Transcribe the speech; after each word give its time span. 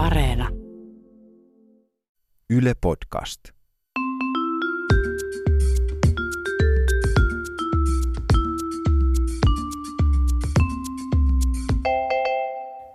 Areena. 0.00 0.48
Yle 2.50 2.72
Podcast. 2.80 3.40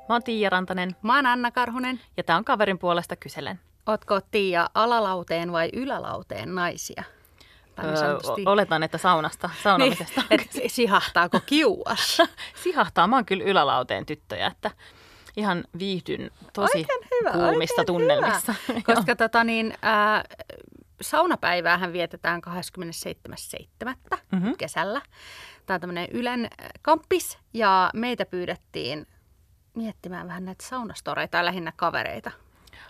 Mä 0.10 0.16
oon 0.16 0.24
Tiia 0.24 0.50
Rantanen 0.50 0.96
Mä 1.02 1.16
oon 1.16 1.26
Anna 1.26 1.52
Karhunen. 1.52 2.02
ja 2.18 2.24
tää 2.24 2.38
on 2.38 2.46
kaverin 2.46 2.80
puolesta 2.80 3.16
kyselen. 3.16 3.60
Ootko 3.86 4.22
Tiia 4.32 4.70
alalauteen 4.74 5.52
vai 5.52 5.70
ylälauteen 5.74 6.56
naisia? 6.56 7.04
Öö, 7.84 8.18
oletan, 8.46 8.84
että 8.84 8.98
saunasta, 8.98 9.50
saunomisesta. 9.64 10.24
Niin, 10.30 10.42
et 10.42 10.50
sihahtaako 10.68 11.40
kiuas? 11.46 12.22
Sihahtaa, 12.64 13.08
mä 13.08 13.16
oon 13.16 13.26
kyllä 13.26 13.44
ylälauteen 13.44 14.06
tyttöjä, 14.06 14.48
että 14.48 14.72
ihan 15.38 15.64
viihdyn 15.80 16.32
tosi 16.54 16.78
Oikein 16.78 17.00
hyvä, 17.20 17.32
kuumissa 17.32 17.74
oikein 17.82 17.86
tunnelmissa. 17.86 18.56
Hyvä. 18.68 18.82
Koska 18.96 19.16
tota 19.16 19.44
niin, 19.44 19.74
äh, 19.86 20.24
saunapäiväähän 21.02 21.94
vietetään 21.94 22.42
27.7. 22.42 24.18
Mhm. 24.32 24.52
kesällä. 24.58 25.02
Tämä 25.66 25.76
on 25.76 25.82
tämmöinen 25.82 26.08
Ylen 26.12 26.50
kamppis 26.82 27.38
ja 27.54 27.90
meitä 27.94 28.26
pyydettiin 28.26 29.08
miettimään 29.76 30.28
vähän 30.28 30.46
näitä 30.46 30.66
saunastoreita 30.68 31.38
ja 31.38 31.46
lähinnä 31.46 31.74
kavereita. 31.76 32.32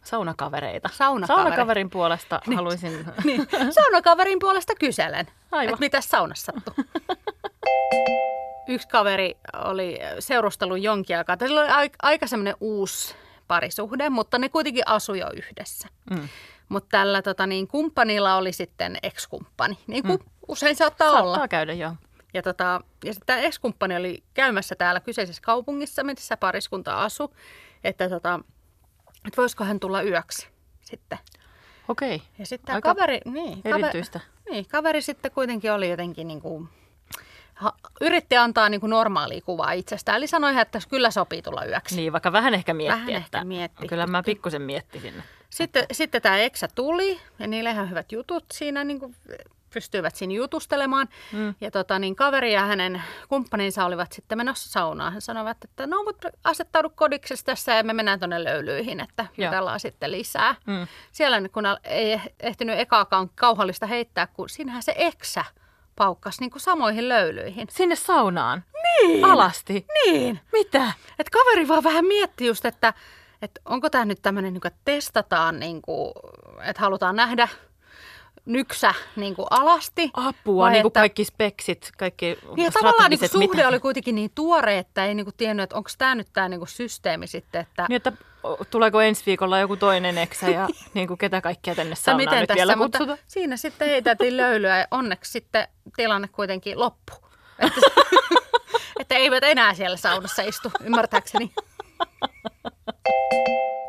Saunakavereita. 0.04 0.90
Saunakaveri. 0.94 1.44
Saunakaverin 1.44 1.90
puolesta 1.90 2.42
Niin. 2.48 2.56
haluaisin... 2.56 3.06
Niin, 3.24 3.48
saunakaverin 3.72 4.40
puolesta 4.40 4.74
kyselen, 4.80 5.28
Aivan. 5.52 5.74
että 5.74 5.80
mitä 5.86 6.02
saunassa 6.02 6.54
sattuu. 6.56 6.84
Yksi 8.68 8.88
kaveri 8.88 9.38
oli 9.64 10.00
seurustellut 10.20 10.82
jonkin 10.82 11.18
aikaa. 11.18 11.38
Sillä 11.40 11.62
oli 11.62 11.90
aika, 12.02 12.28
semmoinen 12.28 12.56
uusi 12.60 13.16
parisuhde, 13.48 14.10
mutta 14.10 14.38
ne 14.40 14.50
kuitenkin 14.50 14.84
asui 14.86 15.20
jo 15.20 15.30
yhdessä. 15.34 15.88
Mm. 16.10 16.30
Mutta 16.70 16.88
tällä 16.98 17.22
tota, 17.22 17.48
niin, 17.48 17.68
kumppanilla 17.68 18.36
oli 18.36 18.52
sitten 18.54 18.98
ex-kumppani, 19.04 19.78
niin 19.88 20.04
kuin 20.04 20.20
mm. 20.20 20.30
usein 20.48 20.76
saattaa, 20.76 21.12
Saattaa 21.12 21.34
olla. 21.34 21.48
käydä, 21.48 21.74
joo. 21.74 21.94
Ja, 22.34 22.42
tota, 22.42 22.82
ja 23.06 23.14
sitten 23.14 23.26
tämä 23.26 23.40
ex-kumppani 23.40 23.96
oli 23.96 24.24
käymässä 24.34 24.76
täällä 24.76 25.00
kyseisessä 25.00 25.42
kaupungissa, 25.42 26.04
missä 26.04 26.38
pariskunta 26.38 27.04
asui, 27.04 27.30
että, 27.84 28.10
tota, 28.10 28.40
että 29.28 29.42
voisiko 29.42 29.64
hän 29.64 29.80
tulla 29.80 30.02
yöksi 30.02 30.48
sitten. 30.82 31.20
Okei, 31.88 32.22
Ja 32.40 32.46
sitten 32.46 32.68
tämä 32.68 32.82
kaveri, 32.82 33.20
niin, 33.26 33.62
erityistä. 33.66 34.20
niin, 34.50 34.66
kaveri 34.68 35.02
sitten 35.02 35.32
kuitenkin 35.32 35.72
oli 35.72 35.90
jotenkin 35.90 36.28
niin 36.28 36.42
kuin, 36.42 36.70
yritti 38.02 38.38
antaa 38.38 38.70
niin 38.70 38.82
kuin 38.82 38.90
normaalia 38.90 39.42
kuvaa 39.42 39.72
itsestään. 39.72 40.18
Eli 40.18 40.28
sanoi, 40.28 40.60
että 40.60 40.80
kyllä 40.90 41.12
sopii 41.12 41.42
tulla 41.42 41.66
yöksi. 41.66 41.96
Niin, 41.96 42.14
vaikka 42.14 42.32
vähän 42.32 42.54
ehkä 42.54 42.74
mietti, 42.74 42.94
Vähän 43.00 43.10
että 43.10 43.38
ehkä 43.38 43.44
mietti. 43.44 43.88
kyllä 43.88 44.08
mä 44.08 44.24
pikkusen 44.24 44.62
miettisin. 44.62 45.24
Sitten, 45.50 45.86
sitten 45.92 46.22
tämä 46.22 46.38
eksä 46.38 46.68
tuli 46.76 47.20
ja 47.40 47.48
niillä 47.48 47.72
ihan 47.72 47.90
hyvät 47.90 48.12
jutut 48.12 48.46
siinä 48.54 48.84
niin 48.84 49.00
kuin 49.00 49.16
pystyivät 49.74 50.16
siinä 50.16 50.34
jutustelemaan. 50.34 51.08
Mm. 51.32 51.56
Ja 51.62 51.72
tota, 51.72 52.00
niin 52.00 52.16
kaveri 52.16 52.54
ja 52.54 52.62
hänen 52.66 53.02
kumppaninsa 53.30 53.86
olivat 53.86 54.12
sitten 54.12 54.38
menossa 54.38 54.70
saunaan. 54.70 55.14
He 55.14 55.22
sanoivat, 55.22 55.64
että 55.64 55.88
no 55.88 56.04
mutta 56.04 56.30
asettaudu 56.44 56.90
kodiksessa 56.90 57.46
tässä 57.46 57.76
ja 57.76 57.84
me 57.84 57.94
mennään 57.94 58.20
tuonne 58.20 58.44
löylyihin, 58.44 59.00
että 59.00 59.26
jutellaan 59.38 59.80
sitten 59.80 60.12
lisää. 60.12 60.56
Mm. 60.66 60.88
Siellä 61.12 61.50
kun 61.50 61.64
ei 61.84 62.22
ehtinyt 62.40 62.80
ekaakaan 62.80 63.30
kauhallista 63.36 63.86
heittää, 63.88 64.28
kun 64.28 64.50
siinähän 64.50 64.84
se 64.84 64.94
eksä 64.98 65.46
paukkasi 65.96 66.42
niin 66.42 66.52
kuin 66.52 66.62
samoihin 66.62 67.10
löylyihin. 67.10 67.68
Sinne 67.72 67.96
saunaan? 67.96 68.64
Niin. 68.84 69.26
Alasti? 69.26 69.86
Niin. 70.06 70.40
Mitä? 70.54 70.92
Et 71.20 71.30
kaveri 71.30 71.68
vaan 71.68 71.84
vähän 71.84 72.06
mietti 72.06 72.46
just, 72.46 72.66
että, 72.66 72.94
että 73.42 73.62
onko 73.66 73.90
tämä 73.90 74.06
nyt 74.06 74.22
tämmöinen, 74.22 74.54
niin 74.54 74.68
että 74.68 74.80
testataan, 74.86 75.60
niin 75.60 75.82
kuin, 75.82 76.12
että 76.64 76.82
halutaan 76.82 77.16
nähdä 77.16 77.48
nyksä 78.46 78.94
niin 79.16 79.36
kuin 79.36 79.48
alasti. 79.50 80.10
Apua, 80.14 80.70
niin 80.70 80.82
kuin 80.82 80.90
että- 80.90 81.00
kaikki 81.00 81.26
speksit, 81.26 81.92
kaikki 81.98 82.38
Niin 82.56 82.66
ja 82.66 82.72
tavallaan 82.72 83.10
niin 83.10 83.20
kuin 83.20 83.30
suhde 83.30 83.48
mitä- 83.48 83.68
oli 83.68 83.80
kuitenkin 83.80 84.16
niin 84.16 84.32
tuore, 84.36 84.78
että 84.78 85.06
ei 85.06 85.16
niin 85.16 85.26
kuin 85.26 85.36
tiennyt, 85.38 85.64
että 85.64 85.76
onko 85.76 85.90
tämä 85.98 86.16
nyt 86.16 86.28
tämä 86.34 86.50
niin 86.50 86.60
kuin 86.60 86.70
systeemi 86.70 87.28
sitten, 87.28 87.62
että, 87.62 87.86
Niin, 87.90 87.96
että 87.96 88.12
tuleeko 88.70 89.02
ensi 89.02 89.24
viikolla 89.26 89.60
joku 89.60 89.78
toinen 89.78 90.18
eksä 90.18 90.50
ja 90.50 90.68
niin 90.94 91.08
kuin 91.08 91.18
ketä 91.18 91.42
kaikkia 91.42 91.76
tänne 91.76 91.94
että 91.94 92.04
saunaan 92.04 92.40
nyt 92.40 92.50
vielä 92.56 92.76
mutta 92.76 92.98
kutsuta? 92.98 93.24
siinä 93.28 93.58
sitten 93.58 93.90
heitätiin 93.90 94.38
löylyä 94.38 94.80
ja 94.80 94.88
onneksi 94.92 95.32
sitten 95.32 95.68
tilanne 95.96 96.28
kuitenkin 96.28 96.80
loppui. 96.80 97.30
Että, 97.60 97.82
että 99.00 99.16
eivät 99.16 99.44
enää 99.44 99.74
siellä 99.74 99.98
saunassa 99.98 100.42
istu, 100.42 100.72
ymmärtääkseni. 100.84 101.52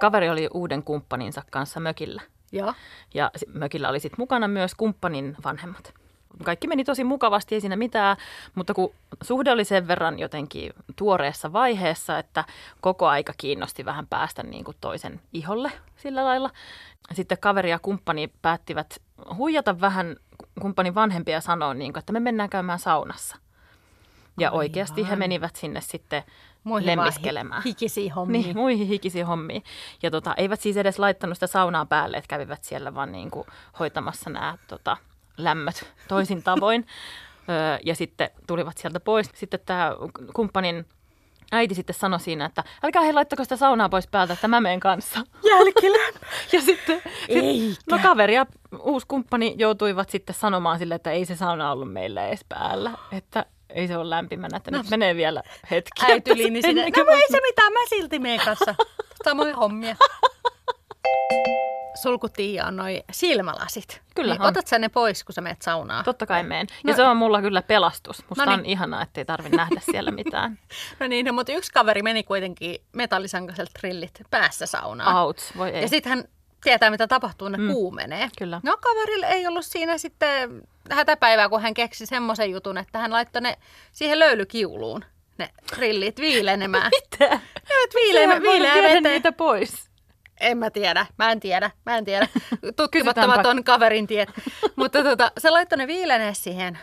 Kaveri 0.00 0.30
oli 0.30 0.48
uuden 0.54 0.82
kumppaninsa 0.82 1.42
kanssa 1.50 1.80
mökillä. 1.80 2.22
Joo. 2.52 2.74
Ja 3.14 3.30
mökillä 3.54 3.88
oli 3.88 4.00
sitten 4.00 4.20
mukana 4.20 4.48
myös 4.48 4.74
kumppanin 4.74 5.36
vanhemmat. 5.44 5.94
Kaikki 6.44 6.66
meni 6.66 6.84
tosi 6.84 7.04
mukavasti, 7.04 7.54
ei 7.54 7.60
siinä 7.60 7.76
mitään, 7.76 8.16
mutta 8.54 8.74
kun 8.74 8.92
suhde 9.22 9.52
oli 9.52 9.64
sen 9.64 9.88
verran 9.88 10.18
jotenkin 10.18 10.72
tuoreessa 10.96 11.52
vaiheessa, 11.52 12.18
että 12.18 12.44
koko 12.80 13.06
aika 13.08 13.32
kiinnosti 13.36 13.84
vähän 13.84 14.06
päästä 14.06 14.42
niin 14.42 14.64
kuin 14.64 14.76
toisen 14.80 15.20
iholle 15.32 15.72
sillä 15.96 16.24
lailla. 16.24 16.50
Sitten 17.12 17.38
kaveri 17.40 17.70
ja 17.70 17.78
kumppani 17.78 18.32
päättivät 18.42 19.02
huijata 19.36 19.80
vähän 19.80 20.16
kumppanin 20.60 20.94
vanhempia 20.94 21.34
ja 21.34 21.40
sanoa, 21.40 21.74
niin 21.74 21.92
kuin, 21.92 21.98
että 21.98 22.12
me 22.12 22.20
mennään 22.20 22.50
käymään 22.50 22.78
saunassa. 22.78 23.36
Ja 24.38 24.48
Aivan. 24.48 24.58
oikeasti 24.58 25.08
he 25.08 25.16
menivät 25.16 25.56
sinne 25.56 25.80
sitten 25.80 26.22
Muihin 26.64 26.86
lemmiskelemään. 26.86 27.62
hi- 27.62 27.68
hikisiä 27.70 28.14
hommia. 28.14 28.40
Niin, 28.42 28.56
muihin 28.56 28.86
hikisiin 28.86 29.26
hommiin. 29.26 29.62
Ja 30.02 30.10
tota, 30.10 30.34
eivät 30.36 30.60
siis 30.60 30.76
edes 30.76 30.98
laittanut 30.98 31.36
sitä 31.36 31.46
saunaa 31.46 31.86
päälle, 31.86 32.16
että 32.16 32.28
kävivät 32.28 32.64
siellä 32.64 32.94
vaan 32.94 33.12
niin 33.12 33.30
kuin 33.30 33.46
hoitamassa 33.78 34.30
nämä 34.30 34.58
tota, 34.68 34.96
lämmöt 35.36 35.92
toisin 36.08 36.42
tavoin. 36.42 36.86
öö, 37.50 37.78
ja 37.84 37.94
sitten 37.94 38.30
tulivat 38.46 38.78
sieltä 38.78 39.00
pois. 39.00 39.30
Sitten 39.34 39.60
tämä 39.66 39.92
kumppanin 40.34 40.86
äiti 41.52 41.74
sitten 41.74 41.94
sanoi 41.94 42.20
siinä, 42.20 42.44
että 42.44 42.64
älkää 42.82 43.02
he 43.02 43.12
laittako 43.12 43.44
sitä 43.44 43.56
saunaa 43.56 43.88
pois 43.88 44.06
päältä, 44.06 44.32
että 44.32 44.48
mä 44.48 44.60
menen 44.60 44.80
kanssa. 44.80 45.20
Jälkilämpö. 45.50 46.18
Ja 46.52 46.60
sitten, 46.60 47.02
sit, 47.26 47.78
no 47.90 47.98
kaveri 48.02 48.34
ja 48.34 48.46
uusi 48.80 49.06
kumppani 49.06 49.54
joutuivat 49.58 50.10
sitten 50.10 50.34
sanomaan 50.34 50.78
sille, 50.78 50.94
että 50.94 51.10
ei 51.10 51.24
se 51.24 51.36
sauna 51.36 51.72
ollut 51.72 51.92
meillä 51.92 52.28
edes 52.28 52.44
päällä. 52.48 52.90
Että 53.12 53.46
ei 53.70 53.88
se 53.88 53.96
ole 53.96 54.10
lämpimänä, 54.10 54.56
että 54.56 54.70
no, 54.70 54.78
nyt 54.78 54.90
menee 54.90 55.16
vielä 55.16 55.42
hetki. 55.70 56.02
Äiti 56.02 56.16
että 56.16 56.32
yli, 56.32 56.50
niin 56.50 56.62
se- 56.62 56.68
sinne, 56.68 56.84
no 56.84 57.04
kuin 57.04 57.16
ei 57.16 57.30
se 57.30 57.40
mitään, 57.42 57.72
mä 57.72 57.78
silti 57.88 58.18
meen 58.18 58.40
kanssa. 58.44 58.74
Samoja 59.24 59.56
hommia. 59.56 59.96
Sulku 61.96 62.28
Tiia 62.28 62.66
on 62.66 62.76
noi 62.76 63.02
silmälasit. 63.12 64.02
Kyllä 64.14 64.34
niin, 64.34 64.42
on. 64.42 64.48
Otat 64.48 64.66
sä 64.66 64.78
ne 64.78 64.88
pois, 64.88 65.24
kun 65.24 65.32
sä 65.32 65.40
menet 65.40 65.62
saunaan? 65.62 66.04
Totta 66.04 66.26
kai 66.26 66.42
meen. 66.42 66.66
Ja 66.84 66.90
No- 66.90 66.96
se 66.96 67.02
on 67.02 67.16
mulla 67.16 67.40
kyllä 67.40 67.62
pelastus. 67.62 68.24
Musta 68.28 68.44
No 68.46 68.52
on 68.52 68.58
niin. 68.58 68.70
ihanaa, 68.70 69.02
ettei 69.02 69.24
tarvitse 69.24 69.56
nähdä 69.56 69.80
siellä 69.90 70.10
mitään. 70.10 70.58
No 71.00 71.06
niin, 71.06 71.26
no, 71.26 71.32
mutta 71.32 71.52
yksi 71.52 71.72
kaveri 71.72 72.02
meni 72.02 72.22
kuitenkin 72.22 72.76
metallisankaiselta 72.92 73.72
trillit 73.80 74.20
päässä 74.30 74.66
saunaan. 74.66 75.16
Outs, 75.16 75.56
voi 75.56 75.70
ei. 75.70 75.82
Ja 75.82 75.88
sitten 75.88 76.10
hän 76.10 76.24
tietää, 76.64 76.90
mitä 76.90 77.06
tapahtuu, 77.06 77.48
ne 77.48 77.58
mm. 77.58 77.72
kuumenee. 77.72 78.28
Kyllä. 78.38 78.60
No 78.62 78.76
kaverille 78.80 79.26
ei 79.26 79.46
ollut 79.46 79.64
siinä 79.66 79.98
sitten 79.98 80.62
hätäpäivää, 80.90 81.48
kun 81.48 81.62
hän 81.62 81.74
keksi 81.74 82.06
semmoisen 82.06 82.50
jutun, 82.50 82.78
että 82.78 82.98
hän 82.98 83.12
laittoi 83.12 83.42
ne 83.42 83.58
siihen 83.92 84.18
löylykiuluun, 84.18 85.04
ne 85.38 85.50
grillit 85.74 86.20
viilenemään. 86.20 86.90
Mitä? 87.12 87.28
Ne 87.28 87.74
viileä, 87.94 88.42
viileä 88.42 88.74
veteen. 88.74 89.02
niitä 89.02 89.32
pois. 89.32 89.90
En 90.40 90.58
mä 90.58 90.70
tiedä, 90.70 91.06
mä 91.18 91.32
en 91.32 91.40
tiedä, 91.40 91.70
mä 91.86 91.98
en 91.98 92.04
tiedä. 92.04 92.26
Kysytäänpä. 92.32 92.72
Tutkimattamaton 92.76 93.64
kaverin 93.64 94.06
tiet. 94.06 94.28
Mutta 94.76 95.02
tota, 95.02 95.32
se 95.38 95.50
laittoi 95.50 95.78
ne 95.78 95.86
viilenee 95.86 96.34
siihen 96.34 96.78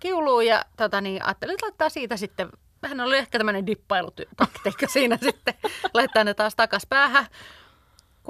kiuluun 0.00 0.46
ja 0.46 0.64
tota, 0.76 1.00
niin, 1.00 1.24
ajattelin, 1.24 1.54
että 1.54 1.66
laittaa 1.66 1.88
siitä 1.88 2.16
sitten, 2.16 2.48
hän 2.88 3.00
oli 3.00 3.18
ehkä 3.18 3.38
tämmöinen 3.38 3.66
dippailutaktiikka 3.66 4.86
siinä 4.92 5.18
sitten, 5.22 5.54
laittaa 5.94 6.24
ne 6.24 6.34
taas 6.34 6.54
takas 6.56 6.82
päähän. 6.88 7.26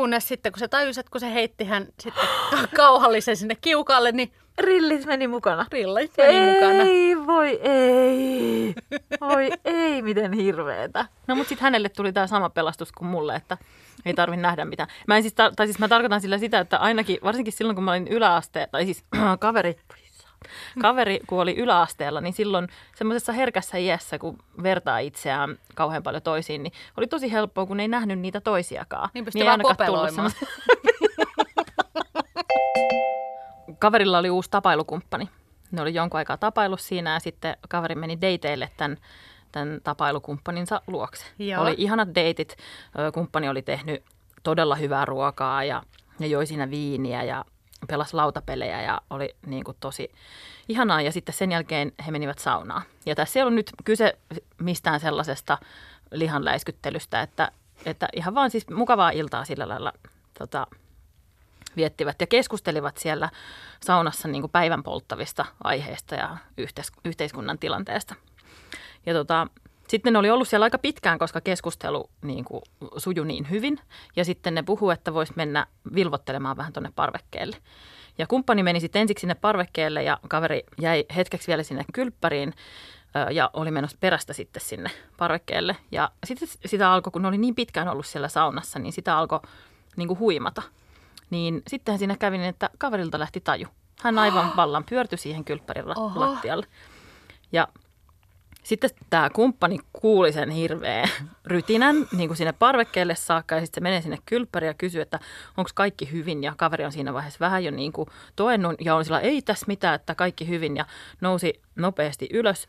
Kunnes 0.00 0.29
sitten, 0.29 0.52
kun 0.52 0.58
se 0.58 0.69
tajusi, 0.69 1.00
että 1.00 1.11
kun 1.11 1.20
se 1.20 1.35
heitti 1.35 1.64
hän 1.64 1.87
sitten 2.00 2.25
ka- 2.50 2.67
kauhallisen 2.76 3.37
sinne 3.37 3.55
kiukalle, 3.55 4.12
niin 4.12 4.32
Rillit 4.58 5.06
meni 5.06 5.26
mukana. 5.29 5.67
rillit 5.73 6.11
meni 6.19 6.52
mukana. 6.52 6.82
Ei, 6.82 7.17
voi 7.26 7.61
ei. 7.62 8.75
Voi 9.20 9.50
ei, 9.64 10.02
miten 10.02 10.32
hirveetä. 10.32 11.06
No 11.26 11.35
mutta 11.35 11.49
sitten 11.49 11.62
hänelle 11.62 11.88
tuli 11.88 12.12
tämä 12.12 12.26
sama 12.26 12.50
pelastus 12.50 12.93
kuin 12.93 13.08
mulle, 13.08 13.35
että 13.37 13.58
ei 14.05 14.14
tarvi 14.14 14.37
nähdä 14.37 14.64
mitään. 14.64 14.88
Mä 15.06 15.17
en 15.17 15.23
siis, 15.23 15.32
tar- 15.35 15.55
tai 15.56 15.67
siis 15.67 15.79
mä 15.79 15.88
tarkoitan 15.88 16.20
sillä 16.20 16.38
sitä, 16.38 16.61
että 16.61 16.76
ainakin, 16.79 17.19
varsinkin 17.25 17.52
silloin 17.52 17.75
kun 17.76 17.85
mä 17.85 17.91
olin 17.91 18.08
yläaste, 18.08 18.69
tai 18.73 18.85
siis 18.85 19.05
kaveri, 19.41 19.76
kaveri 20.82 21.20
kun 21.26 21.40
oli 21.40 21.56
yläasteella, 21.56 22.20
niin 22.20 22.32
silloin 22.32 22.69
semmoisessa 22.94 23.32
herkässä 23.32 23.78
iässä, 23.78 24.19
kun 24.19 24.38
vertaa 24.62 24.98
itseään 24.98 25.58
kauhean 25.75 26.02
paljon 26.02 26.22
toisiin, 26.22 26.62
niin 26.62 26.72
oli 26.96 27.06
tosi 27.06 27.32
helppoa, 27.32 27.66
kun 27.66 27.81
ei 27.81 27.88
nähnyt 27.88 28.19
niitä 28.19 28.40
toisiakaan. 28.40 29.10
Niin 29.14 29.25
pystyi 29.25 29.42
ei 29.42 29.48
vaan 29.48 29.62
kopeloimaan. 29.62 30.31
Kaverilla 33.78 34.19
oli 34.19 34.31
uusi 34.31 34.50
tapailukumppani. 34.50 35.28
Ne 35.70 35.82
oli 35.82 35.94
jonkun 35.94 36.19
aikaa 36.19 36.37
tapailut 36.37 36.81
siinä 36.81 37.12
ja 37.12 37.20
sitten 37.20 37.56
kaveri 37.69 37.94
meni 37.94 38.20
dateille 38.20 38.70
tämän, 38.76 38.96
tämän 39.52 39.81
tapailukumppaninsa 39.84 40.82
luokse. 40.87 41.26
Joo. 41.38 41.62
Oli 41.62 41.75
ihanat 41.78 42.08
deitit. 42.14 42.56
Kumppani 43.14 43.48
oli 43.48 43.62
tehnyt 43.62 44.02
todella 44.42 44.76
hyvää 44.76 45.04
ruokaa 45.04 45.64
ja, 45.64 45.82
ja 46.20 46.26
joi 46.26 46.46
siinä 46.46 46.70
viiniä 46.70 47.22
ja 47.22 47.44
pelasi 47.88 48.15
lautapelejä 48.15 48.82
ja 48.82 49.00
oli 49.11 49.37
niin 49.47 49.65
kuin 49.65 49.77
tosi 49.81 50.12
ihanaa. 50.69 51.03
Ja 51.03 51.12
sitten 51.12 51.35
sen 51.35 51.53
jälkeen 51.53 51.93
he 52.06 52.11
menivät 52.11 52.38
saunaan. 52.38 52.82
Ja 53.06 53.15
tässä 53.15 53.38
ei 53.38 53.43
ollut 53.43 53.55
nyt 53.55 53.71
kyse 53.85 54.19
mistään 54.59 55.00
sellaisesta 55.00 55.59
lihanläiskyttelystä, 56.11 57.23
että, 57.23 57.53
että 57.85 58.09
ihan 58.17 58.35
vaan 58.35 58.50
siis 58.50 58.71
mukavaa 58.71 59.11
iltaa 59.11 59.44
sillä 59.44 59.69
lailla 59.69 59.93
tota, 60.38 60.67
viettivät 61.77 62.21
ja 62.21 62.27
keskustelivat 62.27 62.97
siellä 62.97 63.31
saunassa 63.83 64.29
niin 64.29 64.43
kuin 64.43 64.50
päivän 64.50 64.83
polttavista 64.83 65.44
aiheista 65.65 66.15
ja 66.15 66.37
yhteis- 66.56 66.93
yhteiskunnan 67.05 67.59
tilanteesta. 67.59 68.15
Ja 69.06 69.15
tota, 69.15 69.47
sitten 69.90 70.12
ne 70.12 70.19
oli 70.19 70.31
ollut 70.31 70.48
siellä 70.48 70.64
aika 70.64 70.78
pitkään, 70.78 71.19
koska 71.19 71.40
keskustelu 71.40 72.10
niin 72.22 72.44
kuin, 72.44 72.62
sujui 72.96 73.26
niin 73.26 73.50
hyvin. 73.50 73.78
Ja 74.16 74.25
sitten 74.25 74.54
ne 74.54 74.62
puhu, 74.62 74.90
että 74.90 75.14
voisi 75.14 75.32
mennä 75.37 75.66
vilvottelemaan 75.94 76.56
vähän 76.56 76.72
tuonne 76.72 76.92
parvekkeelle. 76.96 77.56
Ja 78.19 78.26
kumppani 78.26 78.62
meni 78.62 78.81
sitten 78.81 79.02
ensiksi 79.02 79.20
sinne 79.20 79.34
parvekkeelle 79.34 80.02
ja 80.02 80.19
kaveri 80.28 80.62
jäi 80.81 81.04
hetkeksi 81.16 81.48
vielä 81.48 81.62
sinne 81.62 81.84
kylppäriin 81.92 82.54
ja 83.31 83.50
oli 83.52 83.70
menossa 83.70 83.96
perästä 84.00 84.32
sitten 84.32 84.62
sinne 84.62 84.90
parvekkeelle. 85.16 85.76
Ja 85.92 86.10
sitten 86.25 86.48
sitä 86.66 86.92
alkoi, 86.92 87.10
kun 87.10 87.22
ne 87.22 87.28
oli 87.28 87.38
niin 87.38 87.54
pitkään 87.54 87.88
ollut 87.88 88.06
siellä 88.06 88.28
saunassa, 88.28 88.78
niin 88.78 88.92
sitä 88.92 89.19
alkoi 89.19 89.40
niin 89.96 90.08
kuin 90.08 90.19
huimata. 90.19 90.62
Niin 91.31 91.62
sittenhän 91.69 91.98
siinä 91.98 92.16
kävi 92.16 92.38
niin, 92.38 92.48
että 92.48 92.70
kaverilta 92.78 93.19
lähti 93.19 93.40
taju. 93.40 93.66
Hän 94.02 94.19
aivan 94.19 94.52
vallan 94.56 94.84
pyörtyi 94.84 95.19
siihen 95.19 95.44
kylppärin 95.44 95.88
lattialle. 96.14 96.66
Ja 97.52 97.69
sitten 98.62 98.91
tämä 99.11 99.31
kumppani 99.31 99.79
kuuli 99.93 100.33
sen 100.33 100.51
hirveän 100.51 101.09
rytinän 101.47 101.97
niin 102.17 102.29
kuin 102.29 102.37
sinne 102.37 102.53
parvekkeelle 102.53 103.15
saakka 103.15 103.55
ja 103.55 103.61
sitten 103.61 103.81
se 103.81 103.83
menee 103.83 104.03
sinne 104.03 104.19
kylppäriin 104.27 104.69
ja 104.69 104.75
kysyy, 104.75 105.01
että 105.01 105.21
onko 105.57 105.71
kaikki 105.75 106.12
hyvin 106.12 106.43
ja 106.43 106.55
kaveri 106.57 106.85
on 106.85 106.93
siinä 106.93 107.15
vaiheessa 107.15 107.41
vähän 107.41 107.65
jo 107.65 107.71
niin 107.71 107.93
kuin 107.93 108.09
toennut 108.37 108.75
ja 108.81 108.95
on 108.95 109.05
sillä 109.05 109.21
ei 109.21 109.43
tässä 109.43 109.67
mitään, 109.69 109.95
että 109.95 110.15
kaikki 110.15 110.49
hyvin 110.49 110.77
ja 110.77 110.87
nousi 111.21 111.62
nopeasti 111.77 112.29
ylös. 112.33 112.67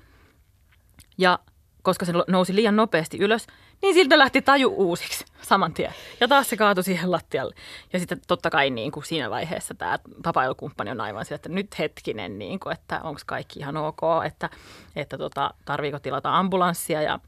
Ja 1.17 1.39
koska 1.81 2.05
se 2.05 2.13
nousi 2.27 2.55
liian 2.55 2.75
nopeasti 2.75 3.17
ylös, 3.17 3.47
niin 3.81 3.93
siltä 3.93 4.17
lähti 4.17 4.41
taju 4.41 4.73
uusiksi 4.77 5.25
saman 5.41 5.73
tien. 5.73 5.93
Ja 6.19 6.27
taas 6.27 6.49
se 6.49 6.57
kaatui 6.57 6.83
siihen 6.83 7.11
lattialle. 7.11 7.55
Ja 7.93 7.99
sitten 7.99 8.21
totta 8.27 8.49
kai 8.49 8.69
niin 8.69 8.91
kuin 8.91 9.05
siinä 9.05 9.29
vaiheessa 9.29 9.73
tämä 9.73 9.99
tapailukumppani 10.21 10.91
on 10.91 11.01
aivan 11.01 11.25
sillä, 11.25 11.35
että 11.35 11.49
nyt 11.49 11.79
hetkinen, 11.79 12.39
niin 12.39 12.59
kuin, 12.59 12.73
että 12.73 12.99
onko 13.03 13.21
kaikki 13.25 13.59
ihan 13.59 13.77
ok, 13.77 14.01
että, 14.25 14.49
että 14.95 15.17
tota, 15.17 15.53
tarviiko 15.65 15.99
tilata 15.99 16.37
ambulanssia 16.37 17.01
ja 17.01 17.19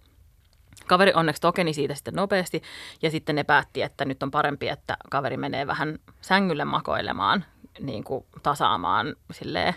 Kaveri 0.88 1.12
onneksi 1.16 1.42
tokeni 1.42 1.74
siitä 1.74 1.96
sitten 1.96 2.14
nopeasti 2.14 2.62
ja 3.02 3.12
sitten 3.12 3.36
ne 3.36 3.44
päätti, 3.44 3.82
että 3.82 4.06
nyt 4.06 4.24
on 4.24 4.32
parempi, 4.32 4.70
että 4.70 4.98
kaveri 5.10 5.38
menee 5.38 5.68
vähän 5.68 6.00
sängylle 6.22 6.66
makoilemaan, 6.66 7.46
niin 7.80 8.04
kuin 8.04 8.26
tasaamaan 8.44 9.16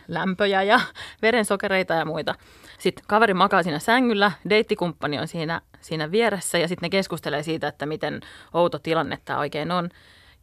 lämpöjä 0.08 0.62
ja 0.62 0.80
verensokereita 1.22 1.94
ja 1.94 2.04
muita. 2.04 2.34
Sitten 2.78 3.04
kaveri 3.08 3.34
makaa 3.34 3.62
siinä 3.62 3.78
sängyllä, 3.78 4.32
deittikumppani 4.50 5.18
on 5.18 5.28
siinä, 5.28 5.60
siinä 5.80 6.10
vieressä 6.10 6.58
ja 6.58 6.68
sitten 6.68 6.86
ne 6.86 6.90
keskustelee 6.90 7.42
siitä, 7.42 7.68
että 7.68 7.86
miten 7.86 8.20
outo 8.52 8.78
tilanne 8.78 9.18
tämä 9.24 9.38
oikein 9.38 9.70
on. 9.70 9.90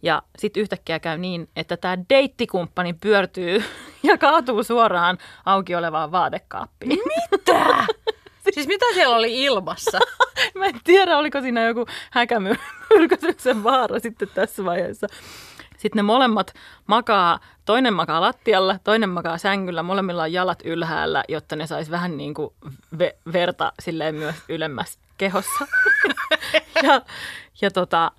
Ja 0.01 0.21
sitten 0.39 0.62
yhtäkkiä 0.62 1.00
käy 1.00 1.18
niin, 1.18 1.50
että 1.56 1.77
tämä 1.77 1.98
deittikumppani 2.09 2.94
pyörtyy 2.94 3.63
ja 4.04 4.18
kaatuu 4.18 4.63
suoraan 4.63 5.18
auki 5.45 5.75
olevaan 5.75 6.12
vaatekaappiin. 6.12 7.00
Mitä? 7.31 7.86
Siis 8.54 8.68
mitä 8.68 8.86
siellä 8.94 9.16
oli 9.16 9.44
ilmassa? 9.44 10.00
Mä 10.60 10.66
en 10.66 10.80
tiedä, 10.84 11.18
oliko 11.18 11.42
siinä 11.42 11.63
joku 11.63 11.86
häkämyrkytyksen 12.12 13.63
vaara 13.63 14.00
sitten 14.00 14.28
tässä 14.34 14.66
vaiheessa. 14.66 15.07
Sitten 15.78 15.98
ne 15.98 16.01
molemmat 16.01 16.54
makaa, 16.88 17.40
toinen 17.66 17.94
makaa 17.94 18.22
lattialla, 18.22 18.80
toinen 18.84 19.10
makaa 19.10 19.38
sängyllä, 19.38 19.84
molemmilla 19.84 20.24
on 20.24 20.34
jalat 20.34 20.60
ylhäällä, 20.66 21.24
jotta 21.30 21.56
ne 21.56 21.68
sais 21.68 21.92
vähän 21.92 22.18
niin 22.18 22.34
kuin 22.34 22.54
ve- 22.95 23.31
verta 23.34 23.74
silleen 23.80 24.16
myös 24.16 24.36
ylemmäs 24.50 25.00
kehossa. 25.18 25.68
ja, 26.84 27.01
ja, 27.62 27.72
tota, 27.72 28.12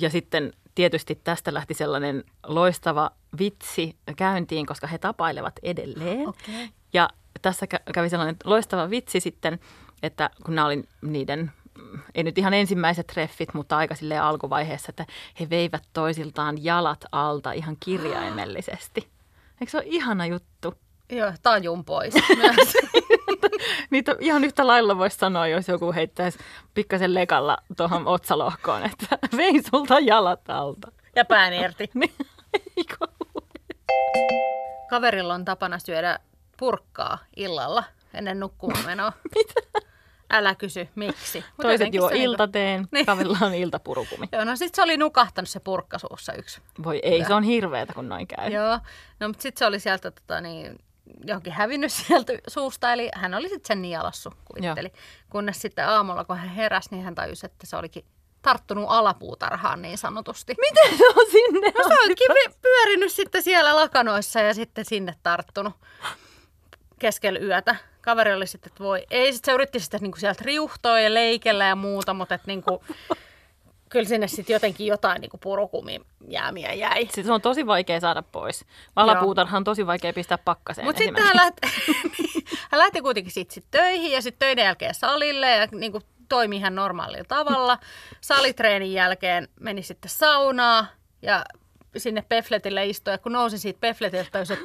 ja 0.00 0.10
sitten 0.10 0.52
tietysti 0.74 1.20
tästä 1.24 1.54
lähti 1.54 1.74
sellainen 1.74 2.24
loistava 2.46 3.10
vitsi 3.38 3.96
käyntiin, 4.16 4.66
koska 4.66 4.86
he 4.86 4.98
tapailevat 4.98 5.54
edelleen. 5.62 6.28
Okay. 6.28 6.68
Ja 6.92 7.08
tässä 7.42 7.66
kävi 7.94 8.08
sellainen 8.08 8.36
loistava 8.44 8.90
vitsi 8.90 9.20
sitten, 9.20 9.60
että 10.02 10.30
kun 10.44 10.54
nämä 10.54 10.66
oli 10.66 10.82
niiden 11.02 11.52
ei 12.14 12.22
nyt 12.22 12.38
ihan 12.38 12.54
ensimmäiset 12.54 13.06
treffit, 13.06 13.54
mutta 13.54 13.76
aika 13.76 13.94
sille 13.94 14.18
alkuvaiheessa, 14.18 14.86
että 14.90 15.06
he 15.40 15.50
veivät 15.50 15.82
toisiltaan 15.92 16.64
jalat 16.64 17.04
alta 17.12 17.52
ihan 17.52 17.76
kirjaimellisesti. 17.80 19.08
Eikö 19.60 19.70
se 19.70 19.76
ole 19.76 19.84
ihana 19.86 20.26
juttu? 20.26 20.74
Joo, 21.10 21.32
tajun 21.42 21.84
pois 21.84 22.14
myös. 22.36 22.74
Niitä 23.90 24.16
ihan 24.20 24.44
yhtä 24.44 24.66
lailla 24.66 24.98
voisi 24.98 25.16
sanoa, 25.16 25.46
jos 25.46 25.68
joku 25.68 25.92
heittäisi 25.92 26.38
pikkasen 26.74 27.14
lekalla 27.14 27.58
tuohon 27.76 28.06
otsalohkoon, 28.06 28.82
että 28.82 29.18
vein 29.36 29.62
sulta 29.70 29.98
jalat 29.98 30.50
alta. 30.50 30.92
Ja 31.16 31.24
pään 31.24 31.52
irti. 31.54 31.90
Niin, 31.94 32.14
Kaverilla 34.90 35.34
on 35.34 35.44
tapana 35.44 35.78
syödä 35.78 36.18
purkkaa 36.56 37.18
illalla 37.36 37.84
ennen 38.14 38.40
nukkumaan 38.40 38.86
menoa. 38.86 39.12
Mitä? 39.34 39.87
Älä 40.30 40.54
kysy, 40.54 40.88
miksi. 40.94 41.38
Mut 41.38 41.62
Toiset 41.62 41.94
juo 41.94 42.10
iltateen, 42.14 42.88
niin. 42.92 43.06
kavilla 43.06 43.38
on 43.40 43.54
iltapurukumi. 43.54 44.28
Joo, 44.32 44.44
no 44.44 44.56
sit 44.56 44.74
se 44.74 44.82
oli 44.82 44.96
nukahtanut 44.96 45.48
se 45.48 45.60
purkkasuussa 45.60 46.32
yksi. 46.32 46.60
Voi 46.84 47.00
ei, 47.02 47.24
se 47.24 47.34
on 47.34 47.42
hirveetä 47.42 47.92
kun 47.94 48.08
noin 48.08 48.26
käy. 48.26 48.50
Joo, 48.50 48.78
no 49.20 49.28
mutta 49.28 49.42
sitten 49.42 49.58
se 49.58 49.66
oli 49.66 49.80
sieltä 49.80 50.10
tota, 50.10 50.40
niin, 50.40 50.78
johonkin 51.26 51.52
hävinnyt 51.52 51.92
sieltä 52.06 52.32
suusta, 52.48 52.92
eli 52.92 53.08
hän 53.14 53.34
oli 53.34 53.48
sitten 53.48 53.68
sen 53.68 53.82
nialassu, 53.82 54.32
kuvitteli. 54.44 54.88
Joo. 54.88 55.02
Kunnes 55.30 55.60
sitten 55.60 55.88
aamulla, 55.88 56.24
kun 56.24 56.36
hän 56.36 56.48
heräsi, 56.48 56.88
niin 56.90 57.04
hän 57.04 57.14
tajusi, 57.14 57.46
että 57.46 57.66
se 57.66 57.76
olikin 57.76 58.04
tarttunut 58.42 58.84
alapuutarhaan 58.88 59.82
niin 59.82 59.98
sanotusti. 59.98 60.54
Miten 60.60 60.98
se 60.98 61.08
on 61.08 61.26
sinne? 61.30 61.72
No 61.78 61.88
se 61.88 62.00
onkin 62.02 62.52
pyörinyt 62.62 63.12
sitten 63.12 63.42
siellä 63.42 63.76
lakanoissa 63.76 64.40
ja 64.40 64.54
sitten 64.54 64.84
sinne 64.84 65.14
tarttunut 65.22 65.74
keskellä 66.98 67.38
yötä 67.38 67.76
kaveri 68.08 68.34
oli 68.34 68.46
sitten, 68.46 68.70
että 68.70 68.84
voi, 68.84 69.06
ei, 69.10 69.32
sitten 69.32 69.52
se 69.52 69.54
yritti 69.54 69.80
sitten 69.80 70.00
niin 70.00 70.12
kuin 70.12 70.20
sieltä 70.20 70.42
riuhtoa 70.44 71.00
ja 71.00 71.14
leikellä 71.14 71.64
ja 71.64 71.76
muuta, 71.76 72.14
mutta 72.14 72.34
että 72.34 72.46
niin 72.46 72.62
kuin, 72.62 72.80
kyllä 73.90 74.08
sinne 74.08 74.28
sitten 74.28 74.54
jotenkin 74.54 74.86
jotain 74.86 75.20
niin 75.20 75.30
purukumijäämiä 75.40 76.72
jäi. 76.72 77.04
Sitten 77.04 77.24
se 77.24 77.32
on 77.32 77.40
tosi 77.40 77.66
vaikea 77.66 78.00
saada 78.00 78.22
pois. 78.22 78.64
Valapuutarha 78.96 79.56
on 79.56 79.64
tosi 79.64 79.86
vaikea 79.86 80.12
pistää 80.12 80.38
pakkaseen 80.38 80.84
Mutta 80.84 80.98
sitten 80.98 81.24
hän 81.24 81.36
lähti, 81.36 81.60
hän 82.70 82.78
lähti 82.78 83.00
kuitenkin 83.00 83.32
sitten 83.32 83.54
sit 83.54 83.64
töihin 83.70 84.12
ja 84.12 84.22
sitten 84.22 84.46
töiden 84.46 84.64
jälkeen 84.64 84.94
salille 84.94 85.50
ja 85.50 85.68
niin 85.72 85.92
kuin 85.92 86.04
toimi 86.28 86.56
ihan 86.56 86.74
normaalilla 86.74 87.24
tavalla. 87.28 87.78
Salitreenin 88.20 88.92
jälkeen 88.92 89.48
meni 89.60 89.82
sitten 89.82 90.10
saunaa 90.10 90.86
ja 91.22 91.44
sinne 91.96 92.22
Pefletille 92.28 92.86
istui 92.86 93.14
ja 93.14 93.18
kun 93.18 93.32
nousi 93.32 93.58
siitä 93.58 93.80
Pefletiltä, 93.80 94.40
että 94.40 94.56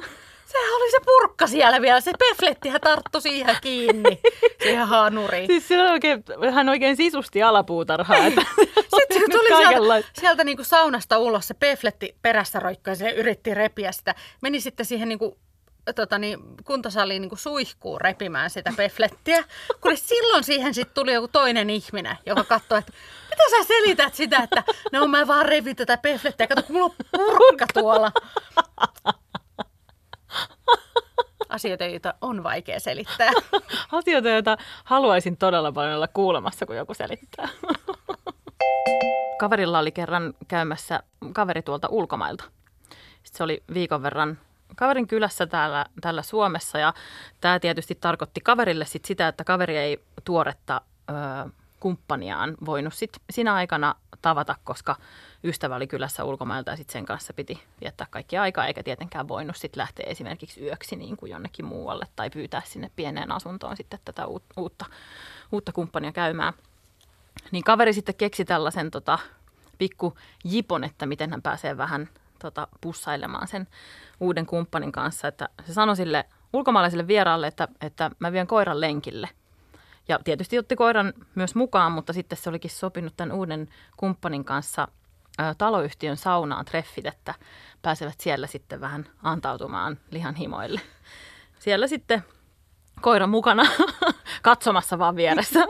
Sehän 0.46 0.74
oli 0.76 0.90
se 0.90 0.98
purkka 1.04 1.46
siellä 1.46 1.80
vielä. 1.80 2.00
Se 2.00 2.12
peflettihän 2.18 2.80
tarttu 2.80 3.20
siihen 3.20 3.56
kiinni, 3.60 4.20
siihen 4.62 4.86
haanuriin. 4.86 5.46
Siis 5.46 5.68
se 5.68 5.82
oikein, 5.82 6.24
hän 6.52 6.68
oikein 6.68 6.96
sisusti 6.96 7.42
alapuutarhaa. 7.42 8.16
Että 8.16 8.42
Sitten 8.96 9.20
se 9.20 9.26
tuli 9.38 9.66
sieltä, 9.66 10.08
sieltä 10.20 10.44
niin 10.44 10.56
kuin 10.56 10.66
saunasta 10.66 11.18
ulos, 11.18 11.48
se 11.48 11.54
pefletti 11.54 12.16
perässä 12.22 12.60
roikkoi 12.60 12.92
ja 12.92 12.96
se 12.96 13.10
yritti 13.10 13.54
repiä 13.54 13.92
sitä. 13.92 14.14
Meni 14.40 14.60
sitten 14.60 14.86
siihen 14.86 15.08
niin 15.08 15.18
kuin 15.18 15.34
tota 15.94 16.18
niin, 16.18 16.38
kuntosaliin 16.64 17.22
niin 17.22 17.38
suihkuun 17.38 18.00
repimään 18.00 18.50
sitä 18.50 18.72
peflettiä. 18.76 19.44
Kun 19.80 19.96
silloin 19.96 20.44
siihen 20.44 20.74
sitten 20.74 20.94
tuli 20.94 21.12
joku 21.12 21.28
toinen 21.28 21.70
ihminen, 21.70 22.16
joka 22.26 22.44
katsoi, 22.44 22.78
että 22.78 22.92
mitä 23.30 23.42
sä 23.50 23.64
selität 23.68 24.14
sitä, 24.14 24.42
että 24.42 24.64
no 24.92 25.06
mä 25.06 25.26
vaan 25.26 25.46
revin 25.46 25.76
tätä 25.76 25.96
peflettiä. 25.96 26.46
Kato, 26.46 26.62
kun 26.62 26.76
mulla 26.76 26.86
on 26.86 27.06
purkka 27.12 27.66
tuolla 27.74 28.12
asioita, 31.54 31.84
joita 31.84 32.14
on 32.20 32.42
vaikea 32.42 32.80
selittää. 32.80 33.30
asioita, 33.92 34.28
joita 34.28 34.56
haluaisin 34.84 35.36
todella 35.36 35.72
paljon 35.72 35.94
olla 35.94 36.08
kuulemassa, 36.08 36.66
kun 36.66 36.76
joku 36.76 36.94
selittää. 36.94 37.48
Kaverilla 39.40 39.78
oli 39.78 39.92
kerran 39.92 40.34
käymässä 40.48 41.02
kaveri 41.32 41.62
tuolta 41.62 41.88
ulkomailta. 41.90 42.44
Sitten 43.22 43.36
se 43.36 43.44
oli 43.44 43.62
viikon 43.74 44.02
verran 44.02 44.38
kaverin 44.76 45.06
kylässä 45.06 45.46
täällä, 45.46 45.86
täällä 46.00 46.22
Suomessa 46.22 46.78
ja 46.78 46.94
tämä 47.40 47.60
tietysti 47.60 47.94
tarkoitti 47.94 48.40
kaverille 48.40 48.84
sit 48.84 49.04
sitä, 49.04 49.28
että 49.28 49.44
kaveri 49.44 49.76
ei 49.76 50.00
tuoretta 50.24 50.80
ö, 51.10 51.50
kumppaniaan 51.80 52.54
voinut 52.66 52.94
sit 52.94 53.12
sinä 53.30 53.54
aikana 53.54 53.94
tavata, 54.22 54.54
koska 54.64 54.96
ystävä 55.44 55.76
oli 55.76 55.86
kylässä 55.86 56.24
ulkomailta 56.24 56.70
ja 56.70 56.76
sitten 56.76 56.92
sen 56.92 57.06
kanssa 57.06 57.32
piti 57.32 57.62
viettää 57.80 58.06
kaikki 58.10 58.38
aikaa, 58.38 58.66
eikä 58.66 58.82
tietenkään 58.82 59.28
voinut 59.28 59.56
sitten 59.56 59.80
lähteä 59.80 60.06
esimerkiksi 60.08 60.64
yöksi 60.64 60.96
niin 60.96 61.16
kuin 61.16 61.32
jonnekin 61.32 61.64
muualle 61.64 62.06
tai 62.16 62.30
pyytää 62.30 62.62
sinne 62.64 62.90
pieneen 62.96 63.32
asuntoon 63.32 63.76
sitten 63.76 64.00
tätä 64.04 64.26
uutta, 64.56 64.84
uutta 65.52 65.72
kumppania 65.72 66.12
käymään. 66.12 66.52
Niin 67.50 67.64
kaveri 67.64 67.92
sitten 67.92 68.14
keksi 68.14 68.44
tällaisen 68.44 68.90
tota, 68.90 69.18
pikku 69.78 70.16
jipon, 70.44 70.84
että 70.84 71.06
miten 71.06 71.30
hän 71.30 71.42
pääsee 71.42 71.76
vähän 71.76 72.08
tota, 72.38 72.68
pussailemaan 72.80 73.48
sen 73.48 73.68
uuden 74.20 74.46
kumppanin 74.46 74.92
kanssa. 74.92 75.28
Että 75.28 75.48
se 75.66 75.72
sanoi 75.72 75.96
sille 75.96 76.24
ulkomaalaiselle 76.52 77.06
vieraalle, 77.06 77.46
että, 77.46 77.68
että 77.80 78.10
mä 78.18 78.32
vien 78.32 78.46
koiran 78.46 78.80
lenkille. 78.80 79.28
Ja 80.08 80.18
tietysti 80.24 80.58
otti 80.58 80.76
koiran 80.76 81.12
myös 81.34 81.54
mukaan, 81.54 81.92
mutta 81.92 82.12
sitten 82.12 82.38
se 82.38 82.48
olikin 82.48 82.70
sopinut 82.70 83.16
tämän 83.16 83.36
uuden 83.36 83.68
kumppanin 83.96 84.44
kanssa 84.44 84.88
taloyhtiön 85.58 86.16
saunaan 86.16 86.64
treffit, 86.64 87.06
että 87.06 87.34
pääsevät 87.82 88.20
siellä 88.20 88.46
sitten 88.46 88.80
vähän 88.80 89.06
antautumaan 89.22 89.98
lihan 90.10 90.34
himoille. 90.34 90.80
Siellä 91.58 91.86
sitten 91.86 92.24
koira 93.00 93.26
mukana 93.26 93.62
katsomassa 94.42 94.98
vaan 94.98 95.16
vieressä. 95.16 95.60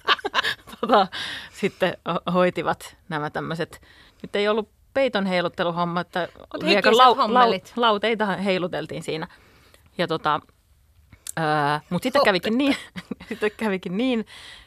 tota, 0.80 1.06
sitten 1.52 1.96
hoitivat 2.32 2.96
nämä 3.08 3.30
tämmöiset, 3.30 3.82
nyt 4.22 4.36
ei 4.36 4.48
ollut 4.48 4.70
peiton 4.94 5.26
heilutteluhomma, 5.26 6.00
että 6.00 6.28
hikeiset 6.66 7.06
hommelit. 7.16 7.72
lauteita 7.76 8.26
heiluteltiin 8.26 9.02
siinä. 9.02 9.28
Ja 9.98 10.06
tota, 10.06 10.40
ää, 11.36 11.80
mutta 11.90 12.06
sitten 12.06 12.22
kävikin, 12.24 12.58
niin, 12.58 12.76
sitten 13.28 13.50
kävikin 13.56 13.96
niin, 13.96 14.26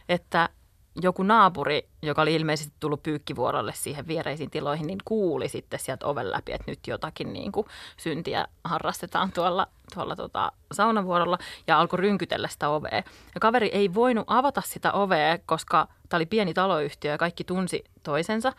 että 0.09 0.50
joku 0.96 1.24
naapuri, 1.24 1.89
joka 2.01 2.22
oli 2.22 2.36
ilmeisesti 2.36 2.74
tullut 2.79 3.03
pyykkivuorolle 3.03 3.74
siihen 3.75 4.08
viereisiin 4.08 4.50
tiloihin, 4.50 4.88
niin 4.88 5.00
kuuli 5.05 5.50
sitten 5.50 5.79
sieltä 5.79 6.05
oven 6.05 6.31
läpi, 6.31 6.51
että 6.53 6.72
nyt 6.72 6.88
jotakin 6.88 7.34
niin 7.34 7.51
kuin 7.51 7.67
syntiä 7.98 8.48
harrastetaan 8.63 9.31
tuolla, 9.31 9.67
tuolla 9.93 10.15
tota 10.15 10.51
saunavuorolla 10.72 11.38
ja 11.67 11.79
alkoi 11.79 12.00
rynkytellä 12.00 12.48
sitä 12.48 12.69
ovea. 12.69 13.03
Ja 13.36 13.39
kaveri 13.41 13.67
ei 13.67 13.93
voinut 13.93 14.24
avata 14.27 14.62
sitä 14.65 14.91
ovea, 14.91 15.38
koska 15.46 15.88
tämä 16.10 16.17
oli 16.17 16.25
pieni 16.25 16.53
taloyhtiö 16.53 17.12
ja 17.12 17.17
kaikki 17.17 17.43
tunsi 17.43 17.84
toisensa. 18.03 18.53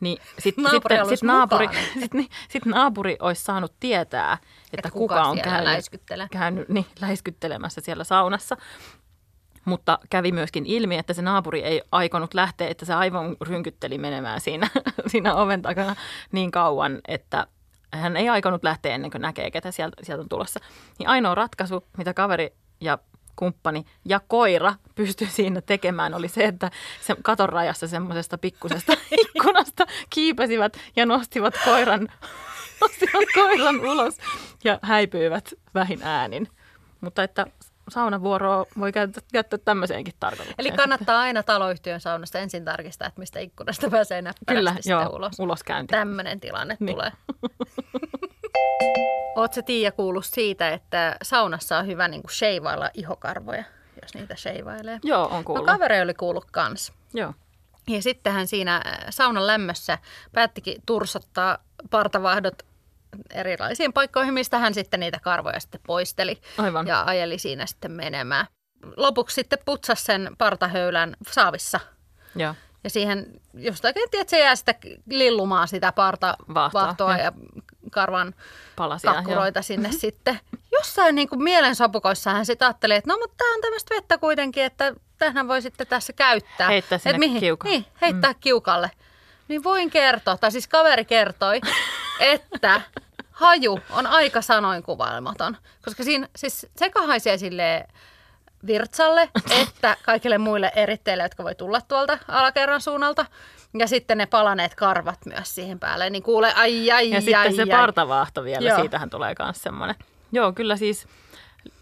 Niin 0.00 0.18
sit, 0.38 0.56
Naapuri 0.56 0.96
sitten, 0.96 1.06
sit 1.06 1.22
naapuri, 1.22 1.68
sit, 2.00 2.14
niin, 2.14 2.28
sit 2.48 2.66
naapuri 2.66 3.16
olisi 3.20 3.44
saanut 3.44 3.72
tietää, 3.80 4.32
että, 4.32 4.48
Että 4.74 4.90
kuka, 4.90 5.14
kuka 5.14 5.28
on 5.28 5.40
käynyt, 5.40 5.64
läiskyttelee. 5.64 6.28
käynyt 6.30 6.68
niin, 6.68 6.86
läiskyttelemässä 7.00 7.80
siellä 7.80 8.04
saunassa. 8.04 8.56
Mutta 9.66 9.98
kävi 10.10 10.32
myöskin 10.32 10.66
ilmi, 10.66 10.98
että 10.98 11.12
se 11.12 11.22
naapuri 11.22 11.62
ei 11.62 11.82
aikonut 11.92 12.34
lähteä, 12.34 12.68
että 12.68 12.84
se 12.84 12.94
aivan 12.94 13.36
rynkytteli 13.40 13.98
menemään 13.98 14.40
siinä, 14.40 14.68
siinä 15.06 15.34
oven 15.34 15.62
takana 15.62 15.96
niin 16.32 16.50
kauan, 16.50 17.00
että 17.08 17.46
hän 17.92 18.16
ei 18.16 18.28
aikonut 18.28 18.64
lähteä 18.64 18.94
ennen 18.94 19.10
kuin 19.10 19.22
näkee, 19.22 19.50
ketä 19.50 19.70
sieltä, 19.70 19.96
sieltä 20.02 20.22
on 20.22 20.28
tulossa. 20.28 20.60
Niin 20.98 21.08
ainoa 21.08 21.34
ratkaisu, 21.34 21.84
mitä 21.98 22.14
kaveri 22.14 22.54
ja 22.80 22.98
kumppani 23.36 23.84
ja 24.04 24.20
koira 24.28 24.74
pystyi 24.94 25.28
siinä 25.28 25.60
tekemään, 25.60 26.14
oli 26.14 26.28
se, 26.28 26.44
että 26.44 26.70
se 27.00 27.16
katon 27.22 27.48
rajassa 27.48 27.88
semmoisesta 27.88 28.38
pikkusesta 28.38 28.92
ikkunasta 29.22 29.86
kiipesivät 30.10 30.76
ja 30.96 31.06
nostivat 31.06 31.54
koiran, 31.64 32.08
nostivat 32.80 33.24
koiran 33.34 33.80
ulos 33.80 34.18
ja 34.64 34.78
häipyivät 34.82 35.54
vähin 35.74 36.02
äänin. 36.02 36.48
Mutta 37.00 37.22
että 37.22 37.46
saunavuoroa 37.88 38.66
voi 38.78 38.92
käyttää, 38.92 39.22
käyttää 39.32 39.58
tämmöiseenkin 39.64 40.14
tarkoitukseen. 40.20 40.54
Eli 40.58 40.70
kannattaa 40.76 41.20
aina 41.20 41.42
taloyhtiön 41.42 42.00
saunasta 42.00 42.38
ensin 42.38 42.64
tarkistaa, 42.64 43.08
että 43.08 43.20
mistä 43.20 43.40
ikkunasta 43.40 43.90
pääsee 43.90 44.22
näppärästi 44.22 44.54
Kyllä, 44.54 44.74
joo, 45.02 45.16
ulos. 45.16 45.40
uloskäynti. 45.40 45.90
Tämmöinen 45.92 46.40
tilanne 46.40 46.76
Niin. 46.80 46.94
tulee. 46.94 47.12
Oletko 49.36 49.62
Tiia 49.62 49.92
kuullut 49.92 50.24
siitä, 50.24 50.68
että 50.70 51.16
saunassa 51.22 51.78
on 51.78 51.86
hyvä 51.86 52.08
niin 52.08 52.22
kuin 52.22 52.30
sheivailla 52.32 52.90
ihokarvoja, 52.94 53.64
jos 54.02 54.14
niitä 54.14 54.36
sheivailee? 54.36 54.98
Joo, 55.02 55.24
on 55.26 55.30
No 55.36 55.42
kuullut. 55.42 55.66
kaveri 55.66 56.00
oli 56.00 56.14
kuullut 56.14 56.44
kans. 56.50 56.92
Joo. 57.14 57.32
Ja 57.88 58.02
sitten 58.02 58.32
hän 58.32 58.46
siinä 58.46 58.82
saunan 59.10 59.46
lämmössä 59.46 59.98
päättikin 60.32 60.82
tursottaa 60.86 61.58
partavahdot 61.90 62.62
erilaisiin 63.34 63.92
paikkoihin, 63.92 64.34
mistä 64.34 64.58
hän 64.58 64.74
sitten 64.74 65.00
niitä 65.00 65.18
karvoja 65.22 65.60
sitten 65.60 65.80
poisteli 65.86 66.40
Aivan. 66.58 66.86
ja 66.86 67.04
ajeli 67.06 67.38
siinä 67.38 67.66
sitten 67.66 67.92
menemään. 67.92 68.46
Lopuksi 68.96 69.34
sitten 69.34 69.58
putsasi 69.64 70.04
sen 70.04 70.30
partahöylän 70.38 71.16
saavissa 71.30 71.80
Joo. 72.36 72.54
ja 72.84 72.90
siihen 72.90 73.26
jostakin, 73.54 74.02
että 74.04 74.30
se 74.30 74.38
jää 74.38 74.56
sitä 74.56 74.74
lillumaan 75.10 75.68
sitä 75.68 75.92
parta 75.92 76.36
Vaahtoa, 76.54 76.82
vaahtoa 76.82 77.12
joo. 77.16 77.24
ja 77.24 77.32
karvan 77.90 78.34
Palasia. 78.76 79.14
kakkuroita 79.14 79.62
sinne 79.62 79.92
sitten. 80.02 80.40
Jossain 80.72 81.14
niin 81.14 81.28
kuin 81.28 81.42
mielensopukoissa 81.42 82.30
hän 82.30 82.46
sitten 82.46 82.66
ajatteli, 82.66 82.94
että 82.94 83.10
no 83.10 83.18
mutta 83.18 83.34
tämä 83.38 83.54
on 83.54 83.60
tämmöistä 83.60 83.94
vettä 83.94 84.18
kuitenkin, 84.18 84.64
että 84.64 84.94
tähän 85.18 85.48
voi 85.48 85.62
sitten 85.62 85.86
tässä 85.86 86.12
käyttää. 86.12 86.68
Heittää 86.68 86.98
sinne 86.98 87.14
Et 87.14 87.18
mihin? 87.20 87.40
kiukaan. 87.40 87.70
Niin, 87.70 87.86
heittää 88.00 88.32
mm. 88.32 88.38
kiukalle. 88.40 88.90
Niin 89.48 89.64
voin 89.64 89.90
kertoa, 89.90 90.36
tai 90.36 90.52
siis 90.52 90.68
kaveri 90.68 91.04
kertoi, 91.04 91.60
että 92.20 92.80
haju 93.36 93.80
on 93.90 94.06
aika 94.06 94.42
sanoin 94.42 94.82
kuvailmaton. 94.82 95.56
Koska 95.84 96.04
siinä 96.04 96.28
siis 96.36 96.66
sekä 96.76 97.02
haisee 97.02 97.38
silleen 97.38 97.88
virtsalle, 98.66 99.30
että 99.62 99.96
kaikille 100.02 100.38
muille 100.38 100.72
eritteille, 100.76 101.22
jotka 101.22 101.44
voi 101.44 101.54
tulla 101.54 101.80
tuolta 101.80 102.18
alakerran 102.28 102.80
suunnalta. 102.80 103.26
Ja 103.78 103.86
sitten 103.86 104.18
ne 104.18 104.26
palaneet 104.26 104.74
karvat 104.74 105.18
myös 105.26 105.54
siihen 105.54 105.78
päälle, 105.78 106.10
niin 106.10 106.22
kuulee 106.22 106.52
ai 106.52 106.90
ai 106.90 107.10
Ja 107.10 107.16
ai, 107.16 107.22
sitten 107.22 107.40
ai, 107.40 107.52
se 107.52 107.62
ai. 107.62 107.68
partavaahto 107.68 108.44
vielä, 108.44 108.68
Joo. 108.68 108.80
siitähän 108.80 109.10
tulee 109.10 109.34
myös 109.38 109.62
semmoinen. 109.62 109.96
Joo, 110.32 110.52
kyllä 110.52 110.76
siis 110.76 111.06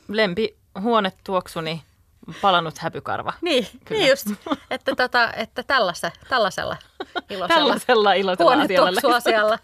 lempi 0.09 0.57
huonetuoksuni 0.81 1.83
palannut 2.41 2.79
häpykarva. 2.79 3.33
Niin, 3.41 3.67
Kyllä. 3.85 4.01
niin 4.01 4.11
just, 4.11 4.27
että, 4.71 4.95
tota, 4.97 5.33
että 5.33 5.63
tällaisella, 5.63 6.17
tällaisella 6.29 6.77
iloisella 7.31 7.47
Tällaisella 7.49 8.13
iloisella 8.13 8.53
asialla. 8.53 8.81
huonetuoksuasialla. 8.85 9.59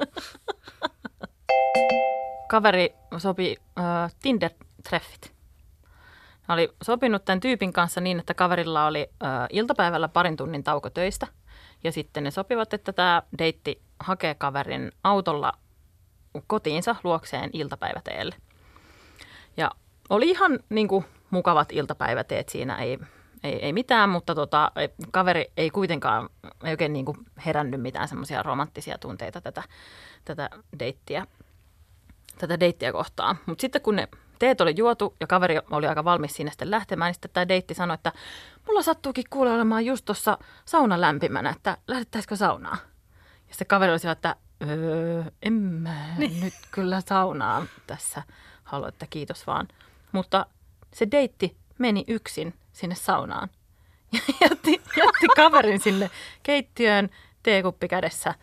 Kaveri 2.49 2.95
sopi 3.19 3.57
äh, 3.79 4.15
Tinder-treffit. 4.23 5.33
Hän 6.43 6.59
oli 6.59 6.69
sopinut 6.83 7.25
tämän 7.25 7.41
tyypin 7.41 7.73
kanssa 7.73 8.01
niin, 8.01 8.21
että 8.21 8.35
kaverilla 8.35 8.87
oli 8.87 9.11
äh, 9.25 9.47
iltapäivällä 9.51 10.09
parin 10.09 10.37
tunnin 10.37 10.65
tauko 10.65 10.91
töistä. 10.91 11.27
Ja 11.85 11.93
sitten 11.93 12.25
ne 12.25 12.31
sopivat, 12.31 12.75
että 12.75 12.93
tämä 12.93 13.23
deitti 13.39 13.83
hakee 14.01 14.35
kaverin 14.35 14.93
autolla 15.05 15.53
kotiinsa 16.47 16.97
luokseen 17.05 17.51
iltapäiväteelle. 17.53 18.35
Ja 19.57 19.71
oli 20.09 20.31
ihan 20.31 20.59
niin 20.69 20.89
kuin, 20.89 21.05
mukavat 21.31 21.73
iltapäiväteet 21.73 22.49
siinä, 22.49 22.77
ei, 22.77 22.99
ei, 23.45 23.65
ei 23.65 23.73
mitään, 23.73 24.11
mutta 24.11 24.35
tota, 24.35 24.73
ei- 24.77 24.95
kaveri 25.11 25.53
ei 25.57 25.71
kuitenkaan 25.71 26.29
ei 26.65 26.71
oikein 26.71 26.93
niin 26.93 27.05
kuin 27.05 27.17
herännyt 27.47 27.83
mitään 27.83 28.09
semmoisia 28.09 28.43
romanttisia 28.43 28.99
tunteita 28.99 29.41
tätä, 29.41 29.63
tätä 30.25 30.51
deittiä, 30.79 31.27
tätä 32.39 32.61
deittiä 32.61 32.93
kohtaan. 32.93 33.37
Mutta 33.47 33.61
sitten 33.63 33.83
kun 33.83 33.97
ne 33.97 34.09
teet 34.39 34.61
oli 34.61 34.75
juotu 34.77 35.17
ja 35.21 35.27
kaveri 35.27 35.59
oli 35.71 35.87
aika 35.87 36.05
valmis 36.05 36.35
siinä 36.35 36.51
sitten 36.51 36.71
lähtemään, 36.71 37.09
niin 37.09 37.15
sitten 37.15 37.31
tämä 37.33 37.49
deitti 37.49 37.75
sanoi, 37.75 37.95
että 37.95 38.13
mulla 38.67 38.83
sattuukin 38.83 39.25
kuule 39.31 39.53
olemaan 39.53 39.85
just 39.85 40.05
tuossa 40.05 40.39
sauna 40.65 41.01
lämpimänä, 41.01 41.51
että 41.51 41.77
lähdettäisikö 41.89 42.37
saunaan? 42.37 42.79
Ja 43.49 43.55
sitten 43.55 43.67
kaveri 43.67 43.93
oli 43.93 43.99
sillä, 43.99 44.13
että 44.13 44.37
öö, 44.63 45.23
en 45.43 45.53
mä 45.53 46.07
niin. 46.19 46.41
nyt 46.41 46.55
kyllä 46.71 47.03
saunaan 47.09 47.69
tässä 47.87 48.23
halua, 48.65 48.89
että 48.89 49.07
kiitos 49.11 49.47
vaan. 49.47 49.69
Mutta 50.13 50.47
se 50.95 51.07
deitti 51.11 51.57
meni 51.79 52.05
yksin 52.09 52.55
sinne 52.73 52.95
saunaan 52.95 53.49
ja 54.13 54.21
jätti, 54.41 54.83
jätti 54.97 55.27
kaverin 55.37 55.81
sinne 55.81 56.11
keittiöön 56.43 57.11
teekuppi 57.43 57.89
kädessä 57.89 58.35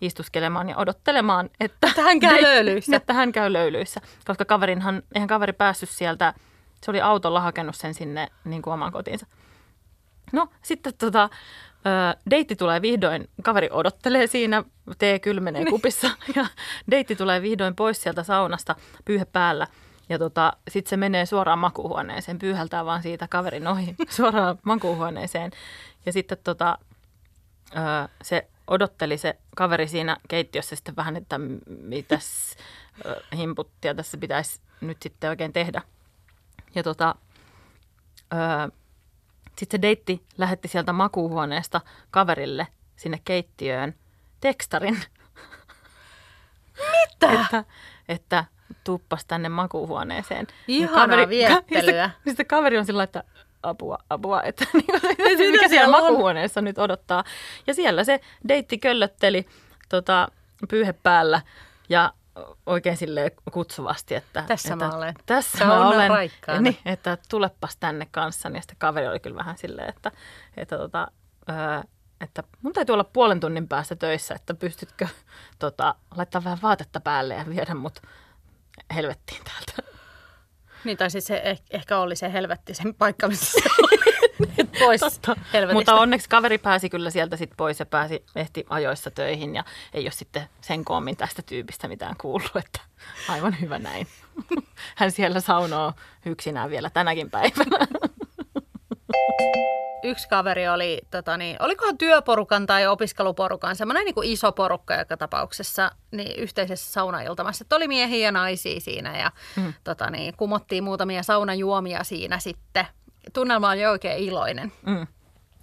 istuskelemaan 0.00 0.68
ja 0.68 0.76
odottelemaan, 0.76 1.50
että, 1.60 1.86
Että 1.88 2.02
hän 2.02 2.20
käy 2.20 2.30
deitti- 2.30 2.42
löylyissä. 2.48 2.96
Että 2.96 3.12
hän 3.12 3.32
käy 3.32 3.52
löylyissä, 3.52 4.00
koska 4.26 4.44
kaverinhan, 4.44 5.02
eihän 5.14 5.28
kaveri 5.28 5.52
päässyt 5.52 5.88
sieltä, 5.88 6.34
se 6.84 6.90
oli 6.90 7.00
autolla 7.00 7.40
hakenut 7.40 7.74
sen 7.74 7.94
sinne 7.94 8.28
niin 8.44 8.62
kuin 8.62 8.74
omaan 8.74 8.92
kotiinsa. 8.92 9.26
No 10.32 10.48
sitten 10.62 10.94
tota, 10.94 11.30
deitti 12.30 12.56
tulee 12.56 12.82
vihdoin, 12.82 13.28
kaveri 13.42 13.68
odottelee 13.72 14.26
siinä, 14.26 14.64
tee 14.98 15.18
kylmenee 15.18 15.64
kupissa 15.64 16.10
ja 16.36 16.46
deitti 16.90 17.16
tulee 17.16 17.42
vihdoin 17.42 17.74
pois 17.76 18.02
sieltä 18.02 18.22
saunasta 18.22 18.74
pyyhe 19.04 19.24
päällä. 19.24 19.66
Ja 20.08 20.18
tota, 20.18 20.52
sitten 20.70 20.90
se 20.90 20.96
menee 20.96 21.26
suoraan 21.26 21.58
makuuhuoneeseen, 21.58 22.38
pyyhältää 22.38 22.84
vaan 22.84 23.02
siitä 23.02 23.28
kaverin 23.28 23.66
ohi 23.66 23.94
suoraan 24.16 24.58
makuuhuoneeseen. 24.62 25.50
Ja 26.06 26.12
sitten 26.12 26.38
tota, 26.44 26.78
se 28.22 28.48
odotteli 28.68 29.18
se 29.18 29.38
kaveri 29.56 29.88
siinä 29.88 30.16
keittiössä 30.28 30.76
sitten 30.76 30.96
vähän, 30.96 31.16
että 31.16 31.38
mitäs 31.66 32.56
himputtia 33.36 33.94
tässä 33.94 34.18
pitäisi 34.18 34.60
nyt 34.80 35.02
sitten 35.02 35.30
oikein 35.30 35.52
tehdä. 35.52 35.82
Ja 36.74 36.82
tota, 36.82 37.14
sitten 39.58 39.78
se 39.78 39.82
deitti 39.82 40.24
lähetti 40.38 40.68
sieltä 40.68 40.92
makuuhuoneesta 40.92 41.80
kaverille 42.10 42.66
sinne 42.96 43.20
keittiöön 43.24 43.94
tekstarin. 44.40 44.98
Mitä? 46.78 47.40
että, 47.40 47.64
että 48.08 48.44
tuppas 48.84 49.24
tänne 49.24 49.48
makuuhuoneeseen. 49.48 50.46
Ihanaa 50.68 51.16
Niin 51.16 51.28
viettelyä. 51.28 52.02
Ja 52.02 52.08
sitten, 52.08 52.12
sitten 52.26 52.46
kaveri 52.46 52.78
on 52.78 52.86
sillä 52.86 53.02
että 53.02 53.24
apua, 53.62 53.98
apua, 54.10 54.42
että 54.42 54.64
niin 54.74 54.86
kuin, 54.86 55.00
mikä 55.06 55.28
siellä 55.28 55.68
siellä 55.68 55.96
on? 55.96 56.02
makuhuoneessa 56.02 56.60
nyt 56.60 56.78
odottaa. 56.78 57.24
Ja 57.66 57.74
siellä 57.74 58.04
se 58.04 58.20
deitti 58.48 58.78
köllötteli 58.78 59.46
tota, 59.88 60.28
pyyhe 60.68 60.92
päällä 60.92 61.40
ja 61.88 62.12
oikein 62.66 62.96
sille 62.96 63.32
kutsuvasti, 63.52 64.14
että 64.14 64.44
Tässä 64.46 64.72
että, 64.72 64.84
mä 64.84 64.96
olen. 64.96 65.14
Tässä 65.26 65.58
Se 65.58 65.64
mä 65.64 65.80
on 65.80 65.86
olen. 65.86 66.10
raikkaana. 66.10 66.60
Niin, 66.60 66.78
että 66.84 67.18
tulepas 67.28 67.76
tänne 67.76 68.08
kanssani. 68.10 68.58
Ja 68.58 68.62
sitten 68.62 68.76
kaveri 68.78 69.08
oli 69.08 69.20
kyllä 69.20 69.36
vähän 69.36 69.58
silleen, 69.58 69.88
että, 69.88 70.12
että, 70.56 70.78
tota, 70.78 71.08
että 72.20 72.42
mun 72.62 72.72
täytyy 72.72 72.92
olla 72.92 73.04
puolen 73.04 73.40
tunnin 73.40 73.68
päästä 73.68 73.96
töissä, 73.96 74.34
että 74.34 74.54
pystytkö 74.54 75.08
tota, 75.58 75.94
laittaa 76.16 76.44
vähän 76.44 76.58
vaatetta 76.62 77.00
päälle 77.00 77.34
ja 77.34 77.44
viedä 77.48 77.74
mut 77.74 78.02
helvettiin 78.94 79.44
täältä. 79.44 79.57
Niin, 80.88 80.98
tai 80.98 81.10
siis 81.10 81.26
se 81.26 81.42
eh- 81.54 81.62
ehkä 81.70 81.98
oli 81.98 82.16
se 82.16 82.32
helvetti 82.32 82.74
sen 82.74 82.94
paikka, 82.94 83.28
missä 83.28 83.60
se. 83.60 83.68
Pois 84.78 85.00
Totta. 85.00 85.36
helvetistä. 85.52 85.74
Mutta 85.74 85.94
onneksi 85.94 86.28
kaveri 86.28 86.58
pääsi 86.58 86.90
kyllä 86.90 87.10
sieltä 87.10 87.36
sit 87.36 87.50
pois 87.56 87.80
ja 87.80 87.86
pääsi 87.86 88.24
ehti 88.36 88.66
ajoissa 88.70 89.10
töihin 89.10 89.54
ja 89.54 89.64
ei 89.94 90.04
ole 90.04 90.10
sitten 90.10 90.42
sen 90.60 90.84
koommin 90.84 91.16
tästä 91.16 91.42
tyypistä 91.42 91.88
mitään 91.88 92.14
kuullut, 92.20 92.56
että 92.56 92.80
aivan 93.28 93.60
hyvä 93.60 93.78
näin. 93.78 94.06
Hän 94.96 95.10
siellä 95.10 95.40
saunoo 95.40 95.92
yksinään 96.26 96.70
vielä 96.70 96.90
tänäkin 96.90 97.30
päivänä. 97.30 97.86
Yksi 100.08 100.28
kaveri 100.28 100.68
oli, 100.68 101.00
tota 101.10 101.36
niin, 101.36 101.56
olikohan 101.60 101.98
työporukan 101.98 102.66
tai 102.66 102.86
opiskeluporukan, 102.86 103.76
semmoinen 103.76 104.04
niin 104.04 104.14
kuin 104.14 104.28
iso 104.28 104.52
porukka 104.52 104.94
joka 104.94 105.16
tapauksessa 105.16 105.90
niin 106.10 106.36
yhteisessä 106.40 106.92
saunailtamassa. 106.92 107.62
Että 107.62 107.76
oli 107.76 107.88
miehiä 107.88 108.26
ja 108.26 108.32
naisia 108.32 108.80
siinä 108.80 109.18
ja 109.18 109.32
mm. 109.56 109.74
tota 109.84 110.10
niin, 110.10 110.34
kumottiin 110.36 110.84
muutamia 110.84 111.22
saunajuomia 111.22 112.04
siinä 112.04 112.38
sitten. 112.38 112.86
Tunnelma 113.32 113.70
oli 113.70 113.86
oikein 113.86 114.18
iloinen. 114.18 114.72
Mm. 114.86 115.06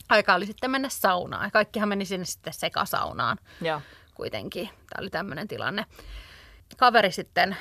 Aika 0.09 0.33
oli 0.33 0.45
sitten 0.45 0.71
mennä 0.71 0.89
saunaan. 0.89 1.45
ja 1.45 1.51
Kaikkihan 1.51 1.89
meni 1.89 2.05
sinne 2.05 2.25
sitten 2.25 2.53
sekasaunaan 2.53 3.37
Joo. 3.61 3.81
kuitenkin. 4.15 4.65
Tämä 4.65 5.01
oli 5.01 5.09
tämmöinen 5.09 5.47
tilanne. 5.47 5.85
Kaveri 6.77 7.11
sitten 7.11 7.57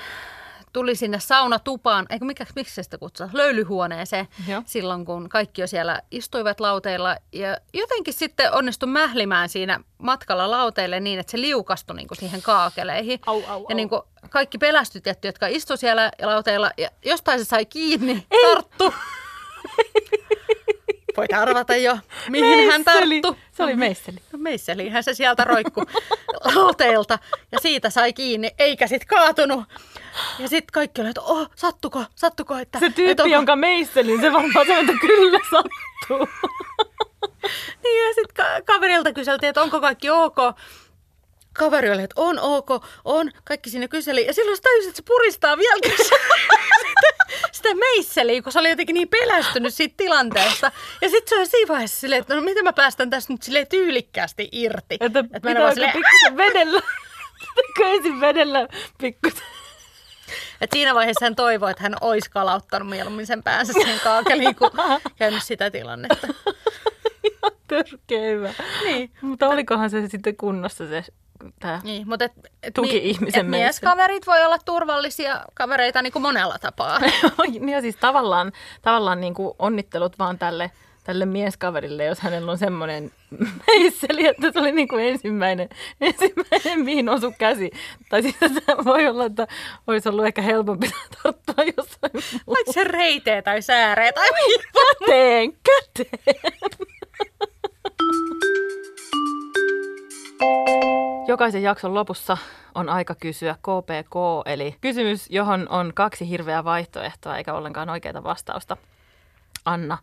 tuli 0.75 0.95
sinne 0.97 1.21
saunatupaan, 1.21 2.07
eikö 2.11 2.25
mikä, 2.25 2.47
miksi 2.57 2.75
se 2.75 2.83
sitä 2.83 2.99
kutsuu, 2.99 3.27
löylyhuoneeseen 3.33 4.29
Joo. 4.49 4.63
silloin, 4.67 5.05
kun 5.05 5.29
kaikki 5.29 5.61
jo 5.61 5.67
siellä 5.67 6.01
istuivat 6.11 6.61
lauteilla. 6.61 7.17
Ja 7.33 7.57
jotenkin 7.73 8.15
sitten 8.15 8.53
onnistui 8.55 8.89
mählimään 8.89 9.49
siinä 9.49 9.81
matkalla 9.99 10.51
lauteille 10.51 11.01
niin, 11.01 11.21
että 11.21 11.31
se 11.31 11.41
liukastui 11.41 11.97
niin 11.97 12.09
kuin 12.09 12.19
siihen 12.19 12.43
kaakeleihin. 12.43 13.21
Au, 13.27 13.37
au, 13.37 13.41
ja 13.41 13.53
au. 13.53 13.77
niin 13.77 13.89
kuin 13.89 14.03
kaikki 14.31 14.59
pelästyt 14.59 15.07
jätty, 15.07 15.29
jotka 15.29 15.47
istuivat 15.47 15.81
siellä 15.81 16.11
lauteilla 16.23 16.71
ja 16.79 16.91
jostain 17.05 17.39
se 17.39 17.45
sai 17.45 17.67
kiinni, 17.67 18.27
tarttu. 18.43 18.95
Voit 21.17 21.33
arvata 21.33 21.77
jo, 21.77 21.99
mihin 22.29 22.71
hän 22.71 22.83
Meisseli. 22.87 23.21
tarttu. 23.21 23.41
Se 23.53 23.63
oli 23.63 23.77
meisseli. 23.77 24.17
No 24.33 24.39
meisselihän 24.39 25.05
se 25.05 25.15
sieltä 25.15 25.45
roikku 25.45 25.83
lauteelta 26.55 27.19
ja 27.53 27.59
siitä 27.61 27.91
sai 27.91 28.13
kiinni, 28.13 28.51
eikä 28.59 28.87
sit 28.87 29.05
kaatunut. 29.05 29.65
Ja 30.39 30.49
sitten 30.49 30.73
kaikki 30.73 31.01
oli, 31.01 31.09
että 31.09 31.21
oh, 31.21 31.51
sattuko, 31.57 32.05
sattuko. 32.15 32.57
Että, 32.57 32.79
Se 32.79 32.87
että 32.87 32.97
tyyppi, 32.97 33.23
onko- 33.23 33.33
jonka 33.35 33.57
meisselin, 33.57 34.21
se 34.21 34.33
varmaan 34.33 34.67
sanoi, 34.67 34.81
että 34.81 34.93
kyllä 35.01 35.39
sattuu. 35.51 36.29
Niin 37.83 38.09
ja 38.09 38.15
sitten 38.15 38.35
ka- 38.37 38.73
kaverilta 38.73 39.13
kyseltiin, 39.13 39.49
että 39.49 39.63
onko 39.63 39.81
kaikki 39.81 40.11
ok. 40.11 40.37
Kaveri 41.59 41.91
oli, 41.91 42.03
että 42.03 42.21
on 42.21 42.39
ok, 42.39 42.69
on. 43.05 43.31
Kaikki 43.45 43.71
sinne 43.71 43.89
kyseli. 43.89 44.27
Ja 44.27 44.35
silloin 44.35 44.57
se 44.57 44.63
tajusi, 44.63 44.89
että 44.89 44.97
se 44.97 45.03
puristaa 45.07 45.57
vieläkin 45.59 45.93
sitä, 47.53 47.75
meisseliä, 47.75 48.43
kun 48.43 48.53
se 48.53 48.59
oli 48.59 48.69
jotenkin 48.71 48.95
niin 48.95 49.09
pelästynyt 49.09 49.75
siitä 49.75 49.95
tilanteesta. 49.97 50.73
Ja 51.03 51.09
sitten 51.09 51.29
se 51.29 51.37
oli 51.37 51.47
siinä 51.47 51.69
vaiheessa 51.69 52.01
silleen, 52.01 52.21
että 52.21 52.35
no 52.35 52.41
miten 52.41 52.65
mä 52.65 52.73
päästän 52.73 53.11
tästä 53.11 53.33
nyt 53.33 53.43
silleen 53.43 53.67
tyylikkäästi 53.67 54.49
irti. 54.53 54.97
Että 55.01 55.19
en 55.19 55.29
pitääkö 55.29 55.75
silleen, 55.75 55.93
pikkusen 55.93 56.37
vedellä? 56.37 56.81
Pitääkö 57.57 57.97
ensin 57.97 58.21
vedellä 58.21 58.69
pikkusen? 58.99 59.47
Et 60.61 60.71
siinä 60.73 60.95
vaiheessa 60.95 61.27
hän 61.27 61.37
toivoi, 61.37 61.71
että 61.71 61.83
hän 61.83 61.97
olisi 62.01 62.31
kalauttanut 62.31 62.89
mieluummin 62.89 63.27
sen 63.27 63.43
päänsä 63.43 63.73
siihen 63.73 64.01
kaakeliin, 64.01 64.55
kuin 64.55 64.71
käynyt 65.19 65.43
sitä 65.43 65.71
tilannetta. 65.71 66.27
Törkeä 67.69 68.21
hyvä. 68.21 68.55
Niin. 68.85 69.11
Mutta 69.21 69.49
olikohan 69.49 69.91
se 69.91 70.09
sitten 70.09 70.37
kunnossa 70.37 70.89
se 70.89 71.05
tää? 71.61 71.81
Niin, 71.85 72.09
mutta 72.09 72.25
et, 72.25 72.33
et 72.63 72.75
Tuki 72.75 72.97
ihmisen 72.97 73.47
et 73.47 73.51
mieskaverit 73.51 74.27
voi 74.27 74.45
olla 74.45 74.59
turvallisia 74.59 75.45
kavereita 75.55 76.03
niin 76.03 76.13
kuin 76.13 76.23
monella 76.23 76.59
tapaa. 76.61 76.99
niin 77.49 77.69
ja 77.69 77.81
siis 77.81 77.97
tavallaan, 77.97 78.53
tavallaan 78.83 79.21
niin 79.21 79.35
kuin 79.35 79.55
onnittelut 79.59 80.19
vaan 80.19 80.39
tälle, 80.39 80.71
tälle 81.05 81.27
mieskaverille, 81.27 82.05
jos 82.05 82.21
hänellä 82.21 82.53
on 82.53 82.59
semmoinen 82.59 83.11
meisseli, 83.67 84.27
että 84.27 84.53
se 84.53 84.59
oli 84.59 84.73
niin 84.73 84.89
kuin 84.89 85.05
ensimmäinen, 85.05 85.69
ensimmäinen, 86.01 86.85
mihin 86.85 87.09
osu 87.09 87.35
käsi. 87.39 87.71
Tai 88.09 88.23
tämä 88.67 88.85
voi 88.85 89.07
olla, 89.07 89.25
että 89.25 89.47
olisi 89.87 90.09
ollut 90.09 90.27
ehkä 90.27 90.43
helpompi 90.43 90.91
tarttua 91.23 91.65
jossain. 91.77 92.41
Vaikka 92.47 92.73
se 92.73 92.85
reitee 92.85 93.43
tai 93.43 93.63
sääree 93.63 94.13
tai 94.13 94.29
mitä. 94.31 94.65
Käteen, 94.73 95.53
käteen. 95.53 96.89
Jokaisen 101.29 101.63
jakson 101.63 101.95
lopussa 101.95 102.37
on 102.75 102.89
aika 102.89 103.15
kysyä 103.15 103.55
KPK, 103.55 104.15
eli 104.47 104.77
kysymys, 104.81 105.27
johon 105.31 105.67
on 105.69 105.93
kaksi 105.95 106.29
hirveää 106.29 106.65
vaihtoehtoa 106.65 107.37
eikä 107.37 107.55
ollenkaan 107.55 107.91
oikeaa 107.91 108.25
vastausta. 108.25 108.77
Anna, 109.65 109.99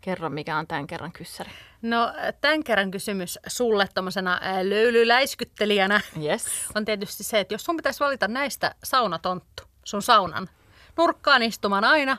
kerro 0.00 0.28
mikä 0.30 0.56
on 0.56 0.66
tämän 0.66 0.86
kerran 0.86 1.12
kyssäri. 1.12 1.50
No 1.82 2.12
tämän 2.40 2.64
kerran 2.64 2.90
kysymys 2.90 3.38
sulle 3.46 3.88
tuommoisena 3.94 4.40
löylyläiskyttelijänä 4.62 6.00
Yes. 6.22 6.46
on 6.74 6.84
tietysti 6.84 7.24
se, 7.24 7.40
että 7.40 7.54
jos 7.54 7.64
sun 7.64 7.76
pitäisi 7.76 8.00
valita 8.00 8.28
näistä 8.28 8.74
saunatonttu, 8.84 9.62
sun 9.84 10.02
saunan, 10.02 10.48
nurkkaan 10.96 11.42
istumaan 11.42 11.84
aina, 11.84 12.16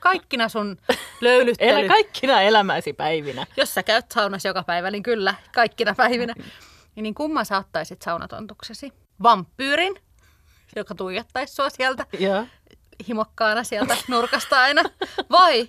kaikkina 0.00 0.48
sun 0.48 0.76
löylyttely. 1.20 1.70
Elä 1.80 1.88
kaikkina 1.88 2.42
elämäsi 2.42 2.92
päivinä. 2.92 3.46
Jos 3.56 3.74
sä 3.74 3.82
käyt 3.82 4.12
saunassa 4.12 4.48
joka 4.48 4.62
päivä, 4.62 4.90
niin 4.90 5.02
kyllä, 5.02 5.34
kaikkina 5.54 5.94
päivinä. 5.94 6.34
Niin 6.96 7.14
kumman 7.14 7.46
sä 7.46 7.58
ottaisit 7.58 8.02
saunatontuksesi? 8.02 8.92
Vampyyrin, 9.22 9.94
joka 10.76 10.94
tuijottaisi 10.94 11.54
sua 11.54 11.70
sieltä 11.70 12.06
Joo. 12.18 12.46
himokkaana 13.08 13.64
sieltä 13.64 13.96
nurkasta 14.08 14.60
aina. 14.60 14.82
Vai 15.30 15.68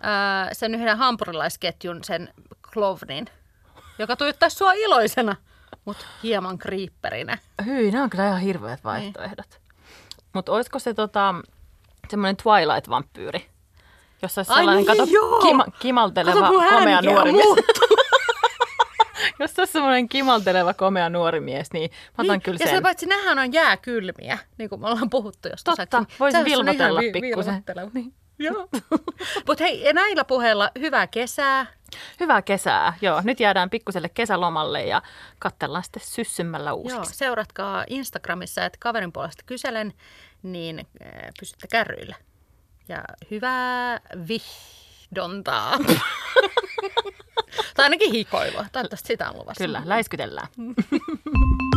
ää, 0.00 0.54
sen 0.54 0.74
yhden 0.74 0.98
hampurilaisketjun, 0.98 2.04
sen 2.04 2.34
klovnin, 2.72 3.26
joka 3.98 4.16
tuijottaisi 4.16 4.56
sua 4.56 4.72
iloisena, 4.72 5.36
mutta 5.84 6.06
hieman 6.22 6.58
kriipperinä. 6.58 7.38
Hyi, 7.64 7.90
nämä 7.90 8.04
on 8.04 8.10
kyllä 8.10 8.26
ihan 8.28 8.40
hirveät 8.40 8.84
vaihtoehdot. 8.84 9.60
Mutta 10.32 10.52
olisiko 10.52 10.78
se 10.78 10.94
tota, 10.94 11.34
semmoinen 12.08 12.36
Twilight-vampyyri? 12.36 13.40
Jossa 14.22 14.38
olisi 14.40 14.52
Ai 14.52 14.58
sellainen, 14.58 14.86
niin, 14.86 14.98
kato, 14.98 15.10
joo. 15.12 15.40
kima, 15.40 15.64
kimalteleva, 15.78 16.40
Kato, 16.40 16.52
komea 16.70 17.02
nuori 17.02 17.32
mies. 17.32 17.46
Jos 19.40 19.54
se 19.54 19.60
olisi 19.60 19.72
semmoinen 19.72 20.08
kimalteleva, 20.08 20.74
komea 20.74 21.08
nuori 21.08 21.40
mies, 21.40 21.72
niin 21.72 21.90
mä 21.90 22.22
otan 22.22 22.26
Niin, 22.34 22.42
kyllä 22.42 22.56
ja 22.56 22.58
sen. 22.58 22.68
sitä 22.68 22.82
paitsi 22.82 23.06
nehän 23.06 23.38
on 23.38 23.52
jääkylmiä, 23.52 24.38
niin 24.58 24.68
kuin 24.68 24.80
me 24.80 24.86
ollaan 24.88 25.10
puhuttu 25.10 25.48
jostain. 25.48 25.76
Totta, 25.76 26.04
voisi 26.20 26.44
vilvotella 26.44 27.00
pikkusen. 27.12 27.64
Niin. 27.94 28.14
Joo. 28.38 28.68
Mutta 29.46 29.64
hei, 29.64 29.82
ja 29.84 29.92
näillä 29.92 30.24
puheilla 30.24 30.70
hyvää 30.78 31.06
kesää. 31.06 31.66
Hyvää 32.20 32.42
kesää. 32.42 32.94
Joo, 33.00 33.20
nyt 33.24 33.40
jäädään 33.40 33.70
pikkuselle 33.70 34.08
kesälomalle 34.08 34.82
ja 34.84 35.02
katsellaan 35.38 35.84
sitten 35.84 36.02
syssymällä 36.04 36.70
Joo, 36.70 36.76
uusiksi. 36.76 37.14
seuratkaa 37.14 37.84
Instagramissa, 37.90 38.64
että 38.64 38.78
kaverin 38.80 39.12
puolesta 39.12 39.42
kyselen, 39.46 39.92
niin 40.42 40.78
äh, 40.78 41.10
pysytte 41.40 41.66
kärryillä. 41.68 42.16
Ja 42.88 43.04
hyvää 43.30 44.00
vihdontaa. 44.28 45.78
tai 47.76 47.84
ainakin 47.84 48.12
hikoilua. 48.12 48.66
Toivottavasti 48.72 49.06
sitä 49.06 49.30
on 49.30 49.36
luvassa. 49.38 49.64
Kyllä, 49.64 49.82
läiskytellään. 49.84 50.48